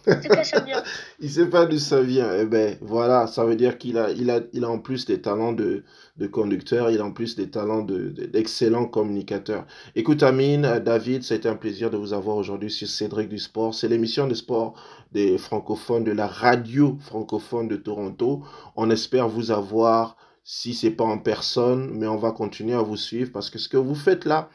que 0.07 0.43
ça. 0.45 0.67
Il 1.21 1.31
sait 1.31 1.49
pas 1.49 1.67
d'où 1.67 1.79
ça 1.79 2.03
vient. 2.03 2.31
Eh 2.39 2.45
ben, 2.47 2.77
voilà, 2.81 3.27
ça 3.27 3.45
veut 3.45 3.57
dire 3.57 3.79
qu'il 3.79 3.99
a, 3.99 4.11
il 4.11 4.31
a, 4.31 4.41
il 4.53 4.65
a 4.65 4.69
en 4.71 4.79
plus 4.79 5.07
des 5.07 5.21
talents 5.21 5.53
de, 5.53 5.85
de 6.17 6.27
conducteur, 6.27 6.91
il 6.91 7.01
a 7.01 7.05
en 7.05 7.13
plus 7.13 7.37
des 7.37 7.51
talents 7.51 7.83
de, 7.83 8.09
de- 8.11 8.27
d'excellent 8.27 8.87
communicateur. 8.87 9.67
Écoute, 9.95 10.23
Amine, 10.23 10.65
euh, 10.65 10.81
David, 10.81 11.31
été 11.31 11.49
un 11.49 11.57
plaisir 11.57 11.91
de 11.91 11.97
vous 11.97 12.13
avoir 12.13 12.37
aujourd'hui 12.37 12.71
sur 12.71 12.89
Cédric 12.89 13.29
du 13.29 13.39
Sport. 13.39 13.75
C'est 13.75 13.89
l'émission 13.89 14.27
de 14.27 14.35
sport 14.35 14.75
des 15.13 15.39
francophones, 15.39 16.05
de 16.05 16.13
la 16.13 16.27
radio 16.27 16.97
francophone 17.01 17.69
de 17.69 17.77
Toronto. 17.77 18.43
On 18.77 18.91
espère 18.91 19.29
vous 19.29 19.51
avoir 19.51 20.17
si 20.45 20.75
c'est 20.75 20.91
pas 20.91 21.05
en 21.05 21.19
personne, 21.19 21.91
mais 21.93 22.07
on 22.07 22.17
va 22.17 22.31
continuer 22.33 22.75
à 22.75 22.83
vous 22.83 22.97
suivre 22.97 23.31
parce 23.33 23.51
que 23.51 23.59
ce 23.59 23.69
que 23.69 23.77
vous 23.77 23.95
faites 23.97 24.25
là, 24.25 24.49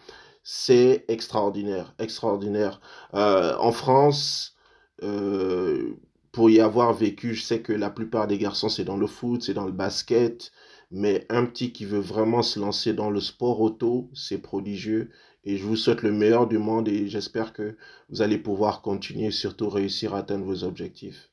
c'est 0.44 1.06
extraordinaire, 1.08 1.94
extraordinaire. 2.00 2.82
Euh, 3.14 3.56
en 3.60 3.72
France, 3.72 4.56
euh, 5.04 5.94
pour 6.32 6.50
y 6.50 6.60
avoir 6.60 6.94
vécu, 6.94 7.34
je 7.34 7.44
sais 7.44 7.62
que 7.62 7.74
la 7.74 7.90
plupart 7.90 8.28
des 8.28 8.38
garçons, 8.38 8.70
c'est 8.70 8.84
dans 8.84 8.98
le 8.98 9.08
foot, 9.08 9.42
c'est 9.42 9.54
dans 9.54 9.66
le 9.66 9.72
basket, 9.72 10.52
mais 10.92 11.26
un 11.30 11.46
petit 11.46 11.74
qui 11.74 11.86
veut 11.86 12.00
vraiment 12.00 12.42
se 12.42 12.60
lancer 12.60 12.94
dans 12.94 13.10
le 13.10 13.20
sport 13.20 13.62
auto, 13.62 14.10
c'est 14.14 14.42
prodigieux. 14.42 15.12
Et 15.44 15.58
je 15.58 15.66
vous 15.66 15.76
souhaite 15.76 16.04
le 16.04 16.12
meilleur 16.12 16.48
du 16.48 16.60
monde 16.60 16.88
et 16.88 17.08
j'espère 17.08 17.52
que 17.54 17.76
vous 18.10 18.22
allez 18.22 18.38
pouvoir 18.38 18.82
continuer, 18.82 19.32
surtout 19.32 19.70
réussir 19.70 20.14
à 20.14 20.20
atteindre 20.20 20.46
vos 20.46 20.64
objectifs. 20.64 21.30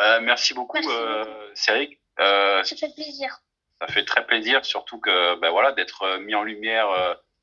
Euh, 0.00 0.20
merci 0.22 0.54
beaucoup, 0.54 0.78
euh, 0.78 1.50
Cédric. 1.54 2.00
Euh, 2.20 2.62
ça 2.64 2.76
fait 2.76 2.94
plaisir. 2.94 3.40
Ça 3.80 3.86
fait 3.88 4.04
très 4.04 4.26
plaisir, 4.26 4.64
surtout 4.64 4.98
que 4.98 5.38
ben 5.40 5.50
voilà, 5.50 5.72
d'être 5.72 6.18
mis 6.20 6.34
en 6.34 6.42
lumière 6.42 6.88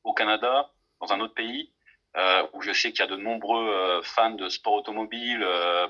au 0.02 0.12
Canada, 0.14 0.72
dans 1.00 1.12
un 1.12 1.20
autre 1.20 1.34
pays, 1.34 1.71
où 2.52 2.62
je 2.62 2.72
sais 2.72 2.90
qu'il 2.92 3.00
y 3.00 3.02
a 3.02 3.06
de 3.06 3.16
nombreux 3.16 4.00
fans 4.02 4.30
de 4.30 4.48
sport 4.48 4.74
automobile. 4.74 5.40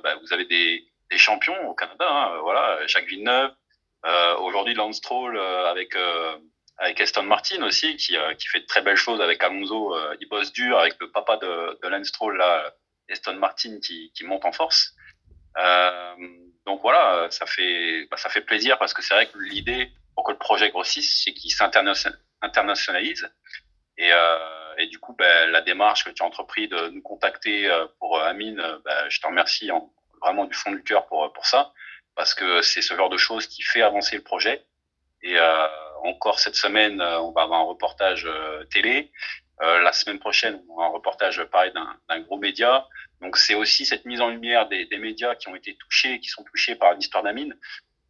Ben, 0.03 0.19
vous 0.23 0.33
avez 0.33 0.45
des, 0.45 0.85
des, 1.11 1.19
champions 1.19 1.69
au 1.69 1.75
Canada, 1.75 2.07
hein, 2.09 2.39
voilà, 2.43 2.87
Jacques 2.87 3.07
Villeneuve. 3.07 3.53
Aujourd'hui, 4.39 4.75
Lance 4.75 4.97
Stroll 4.97 5.39
avec 5.39 5.97
avec 6.79 7.01
Aston 7.01 7.25
Martin 7.25 7.63
aussi, 7.63 7.97
qui, 7.97 8.17
qui 8.39 8.49
fait 8.49 8.61
de 8.61 8.67
très 8.67 8.83
belles 8.83 8.97
choses 8.97 9.21
avec 9.21 9.43
Alonso. 9.43 9.97
il 10.21 10.29
bosse 10.29 10.53
dur 10.53 10.79
avec 10.79 10.95
le 11.01 11.11
papa 11.11 11.37
de, 11.37 11.79
de 11.83 11.89
Lance 11.89 12.09
Stroll, 12.09 12.37
là, 12.37 12.73
Aston 13.11 13.35
Martin, 13.35 13.79
qui, 13.81 14.13
qui 14.15 14.25
monte 14.25 14.45
en 14.45 14.53
force. 14.53 14.95
Euh, 15.59 16.17
donc 16.67 16.81
voilà, 16.83 17.29
ça 17.31 17.47
fait, 17.47 18.07
bah, 18.11 18.17
ça 18.17 18.31
fait 18.31 18.41
plaisir 18.41 18.79
parce 18.79 18.95
que 18.95 19.03
c'est 19.03 19.15
vrai 19.15 19.27
que 19.27 19.39
l'idée 19.39 19.91
pour 20.15 20.25
que 20.25 20.33
le 20.33 20.39
projet 20.39 20.71
grossisse, 20.71 21.23
c'est 21.25 21.33
qu'il 21.33 21.51
s'internationalise. 21.51 23.31
Et, 23.99 24.13
euh, 24.13 24.62
et 24.79 24.87
du 24.87 24.99
coup, 24.99 25.15
bah, 25.19 25.47
la 25.47 25.61
démarche 25.61 26.05
que 26.05 26.11
tu 26.11 26.23
as 26.23 26.27
entrepris 26.27 26.69
de 26.69 26.89
nous 26.89 27.03
contacter 27.03 27.71
euh, 27.71 27.87
pour 27.99 28.19
euh, 28.19 28.25
Amine, 28.25 28.63
bah, 28.85 29.09
je 29.09 29.21
te 29.21 29.27
remercie 29.27 29.71
vraiment 30.21 30.45
du 30.45 30.55
fond 30.55 30.73
du 30.73 30.83
cœur 30.83 31.07
pour, 31.07 31.47
ça, 31.47 31.73
parce 32.15 32.35
que 32.35 32.63
c'est 32.63 32.83
ce 32.83 32.95
genre 32.95 33.11
de 33.11 33.17
choses 33.17 33.47
qui 33.47 33.63
fait 33.63 33.83
avancer 33.83 34.17
le 34.17 34.23
projet. 34.23 34.65
Et 35.23 35.39
euh, 35.39 35.67
encore 36.05 36.41
cette 36.41 36.57
semaine, 36.57 37.01
on 37.01 37.31
va 37.31 37.43
avoir 37.43 37.61
un 37.61 37.65
reportage 37.65 38.29
télé. 38.71 39.13
Euh, 39.63 39.81
la 39.81 39.93
semaine 39.93 40.19
prochaine, 40.19 40.61
on 40.69 40.73
aura 40.73 40.87
un 40.87 40.89
reportage 40.89 41.43
pareil 41.45 41.73
d'un 41.73 42.21
gros 42.21 42.39
média. 42.39 42.89
Donc 43.21 43.37
c'est 43.37 43.55
aussi 43.55 43.87
cette 43.87 44.05
mise 44.07 44.21
en 44.21 44.29
lumière 44.29 44.69
des, 44.69 44.87
médias 44.99 45.37
qui 45.37 45.49
ont 45.49 45.55
été 45.55 45.77
touchés, 45.77 46.19
qui 46.19 46.29
sont 46.29 46.43
touchés 46.43 46.75
par 46.75 46.95
l'histoire 46.95 47.23
d'Amine. 47.23 47.57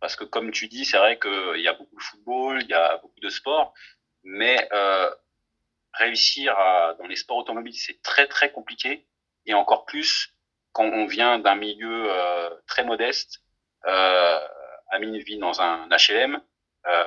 Parce 0.01 0.17
que 0.17 0.25
comme 0.25 0.51
tu 0.51 0.69
dis, 0.69 0.85
c'est 0.85 0.97
vrai 0.97 1.19
qu'il 1.19 1.61
y 1.61 1.69
a 1.69 1.75
beaucoup 1.75 1.97
de 1.97 2.03
football, 2.03 2.63
il 2.63 2.69
y 2.69 2.75
a 2.75 2.97
beaucoup 2.99 3.21
de 3.21 3.29
sport, 3.29 3.75
mais 4.25 4.69
euh, 4.73 5.11
réussir 5.95 6.57
à, 6.59 6.95
dans 6.99 7.07
les 7.07 7.17
sports 7.17 7.39
automobiles, 7.39 7.77
c'est 7.77 8.03
très 8.03 8.27
très 8.27 8.51
compliqué, 8.51 9.07
et 9.47 9.55
encore 9.55 9.85
plus 9.85 10.35
quand 10.73 10.85
on 10.85 11.07
vient 11.07 11.39
d'un 11.39 11.55
milieu 11.55 12.07
euh, 12.11 12.51
très 12.67 12.85
modeste. 12.85 13.41
Euh, 13.87 14.39
Amine 14.91 15.19
vit 15.19 15.39
dans 15.39 15.61
un 15.61 15.89
HLM, 15.89 16.41
euh, 16.87 17.05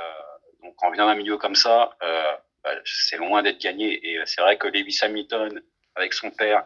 donc 0.64 0.76
quand 0.78 0.88
on 0.88 0.92
vient 0.92 1.06
d'un 1.06 1.16
milieu 1.16 1.38
comme 1.38 1.56
ça, 1.56 1.96
euh, 2.04 2.36
bah, 2.64 2.72
c'est 2.84 3.18
loin 3.18 3.44
d'être 3.44 3.62
gagné. 3.62 4.08
Et 4.08 4.20
c'est 4.26 4.42
vrai 4.42 4.58
que 4.58 4.68
Lewis 4.68 5.00
Hamilton, 5.02 5.62
avec 5.96 6.14
son 6.14 6.32
père, 6.32 6.64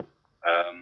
euh, 0.47 0.73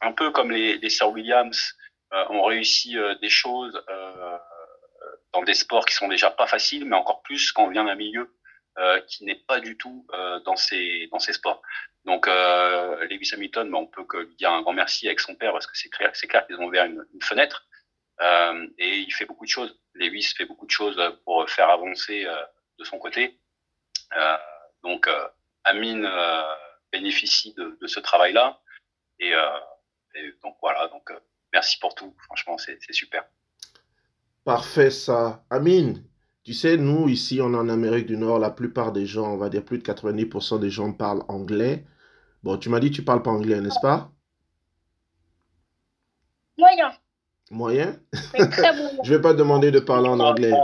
un 0.00 0.12
peu 0.12 0.30
comme 0.30 0.50
les, 0.50 0.78
les 0.78 0.90
Sir 0.90 1.10
Williams, 1.10 1.76
euh, 2.14 2.24
ont 2.30 2.42
réussi 2.42 2.96
euh, 2.96 3.14
des 3.16 3.28
choses 3.28 3.78
euh, 3.90 4.38
dans 5.34 5.42
des 5.42 5.52
sports 5.52 5.84
qui 5.84 5.94
sont 5.94 6.08
déjà 6.08 6.30
pas 6.30 6.46
faciles, 6.46 6.86
mais 6.86 6.96
encore 6.96 7.20
plus 7.20 7.52
quand 7.52 7.64
on 7.64 7.70
vient 7.70 7.84
d'un 7.84 7.96
milieu 7.96 8.34
qui 9.06 9.24
n'est 9.24 9.34
pas 9.46 9.60
du 9.60 9.76
tout 9.76 10.06
dans 10.44 10.56
ces 10.56 11.08
dans 11.10 11.18
ces 11.18 11.32
sports. 11.32 11.62
Donc 12.04 12.26
Lewis 12.26 13.30
Hamilton, 13.32 13.70
bah, 13.70 13.78
on 13.78 13.86
peut 13.86 14.04
que 14.04 14.34
dire 14.36 14.52
un 14.52 14.62
grand 14.62 14.72
merci 14.72 15.06
avec 15.06 15.20
son 15.20 15.34
père 15.34 15.52
parce 15.52 15.66
que 15.66 15.76
c'est 15.76 15.88
clair, 15.88 16.10
c'est 16.14 16.26
clair 16.26 16.46
qu'ils 16.46 16.56
ont 16.56 16.66
ouvert 16.66 16.84
une, 16.84 17.04
fenêtre 17.22 17.66
et 18.78 18.98
il 18.98 19.12
fait 19.12 19.26
beaucoup 19.26 19.44
de 19.44 19.50
choses. 19.50 19.78
Lewis 19.94 20.32
fait 20.36 20.44
beaucoup 20.44 20.66
de 20.66 20.70
choses 20.70 21.00
pour 21.24 21.48
faire 21.50 21.70
avancer 21.70 22.26
de 22.78 22.84
son 22.84 22.98
côté. 22.98 23.38
donc 24.82 25.08
Amine 25.64 26.08
bénéficie 26.92 27.54
de, 27.54 27.86
ce 27.86 28.00
travail-là 28.00 28.60
et 29.20 29.34
donc 30.42 30.56
voilà, 30.60 30.88
donc 30.88 31.10
euh, 31.10 31.18
merci 31.52 31.78
pour 31.78 31.94
tout. 31.94 32.14
Franchement, 32.24 32.56
c'est 32.58 32.78
super. 32.92 33.24
Parfait, 34.44 34.90
ça. 34.90 35.44
Amine, 35.50 36.02
tu 36.48 36.54
sais, 36.54 36.78
nous, 36.78 37.10
ici, 37.10 37.42
on 37.42 37.52
est 37.52 37.58
en 37.58 37.68
Amérique 37.68 38.06
du 38.06 38.16
Nord, 38.16 38.38
la 38.38 38.48
plupart 38.48 38.90
des 38.90 39.04
gens, 39.04 39.34
on 39.34 39.36
va 39.36 39.50
dire 39.50 39.62
plus 39.62 39.76
de 39.76 39.82
90% 39.82 40.58
des 40.58 40.70
gens 40.70 40.94
parlent 40.94 41.22
anglais. 41.28 41.84
Bon, 42.42 42.56
tu 42.56 42.70
m'as 42.70 42.80
dit 42.80 42.90
que 42.90 42.96
tu 42.96 43.02
parles 43.02 43.22
pas 43.22 43.32
anglais, 43.32 43.60
n'est-ce 43.60 43.78
pas? 43.82 44.10
Moyen. 46.56 46.90
Moyen? 47.50 48.00
Je 49.04 49.14
vais 49.14 49.20
pas 49.20 49.34
te 49.34 49.38
demander 49.38 49.70
de 49.70 49.78
parler 49.78 50.08
en 50.08 50.20
anglais. 50.20 50.54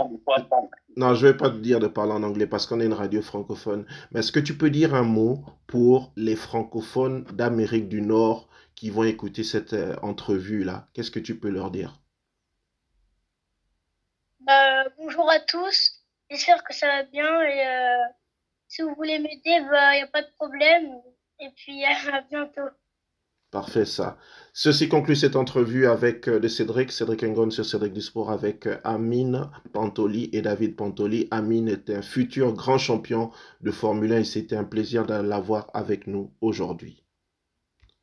Non, 0.97 1.13
je 1.13 1.27
vais 1.27 1.37
pas 1.37 1.51
te 1.51 1.57
dire 1.57 1.79
de 1.79 1.87
parler 1.87 2.13
en 2.13 2.23
anglais 2.23 2.47
parce 2.47 2.65
qu'on 2.65 2.79
est 2.79 2.85
une 2.87 2.93
radio 2.93 3.21
francophone. 3.21 3.85
Mais 4.11 4.21
est-ce 4.21 4.31
que 4.31 4.39
tu 4.39 4.57
peux 4.57 4.71
dire 4.71 4.95
un 4.95 5.03
mot 5.03 5.45
pour 5.67 6.13
les 6.15 6.35
francophones 6.35 7.25
d'Amérique 7.25 7.89
du 7.89 8.01
Nord 8.01 8.49
qui 8.73 8.89
vont 8.89 9.03
écouter 9.03 9.43
cette 9.43 9.73
euh, 9.73 9.95
entrevue-là? 10.01 10.87
Qu'est-ce 10.93 11.11
que 11.11 11.19
tu 11.19 11.37
peux 11.37 11.49
leur 11.49 11.69
dire? 11.69 12.01
Bah, 14.45 14.85
Bonjour 14.97 15.29
à 15.29 15.39
tous, 15.39 16.03
j'espère 16.29 16.63
que 16.63 16.73
ça 16.73 16.87
va 16.87 17.03
bien 17.03 17.41
et 17.41 17.67
euh, 17.67 18.03
si 18.67 18.81
vous 18.81 18.93
voulez 18.95 19.19
m'aider, 19.19 19.41
il 19.45 19.67
bah, 19.71 19.93
n'y 19.93 20.01
a 20.01 20.07
pas 20.07 20.21
de 20.21 20.31
problème. 20.37 21.01
Et 21.39 21.49
puis 21.55 21.83
à 22.11 22.21
bientôt. 22.21 22.69
Parfait, 23.51 23.85
ça. 23.85 24.17
Ceci 24.53 24.89
conclut 24.89 25.15
cette 25.15 25.37
entrevue 25.37 25.87
avec 25.87 26.27
euh, 26.27 26.39
de 26.39 26.47
Cédric, 26.47 26.91
Cédric 26.91 27.23
Engon 27.23 27.49
sur 27.51 27.65
Cédric 27.65 27.93
du 27.93 28.01
Sport 28.01 28.31
avec 28.31 28.67
Amine 28.83 29.49
Pantoli 29.71 30.29
et 30.33 30.41
David 30.41 30.75
Pantoli. 30.75 31.27
Amine 31.31 31.69
est 31.69 31.89
un 31.89 32.01
futur 32.01 32.53
grand 32.53 32.77
champion 32.77 33.31
de 33.61 33.71
Formule 33.71 34.11
1 34.13 34.19
et 34.19 34.23
c'était 34.25 34.57
un 34.57 34.65
plaisir 34.65 35.05
de 35.05 35.13
l'avoir 35.13 35.69
avec 35.73 36.07
nous 36.07 36.33
aujourd'hui. 36.41 37.04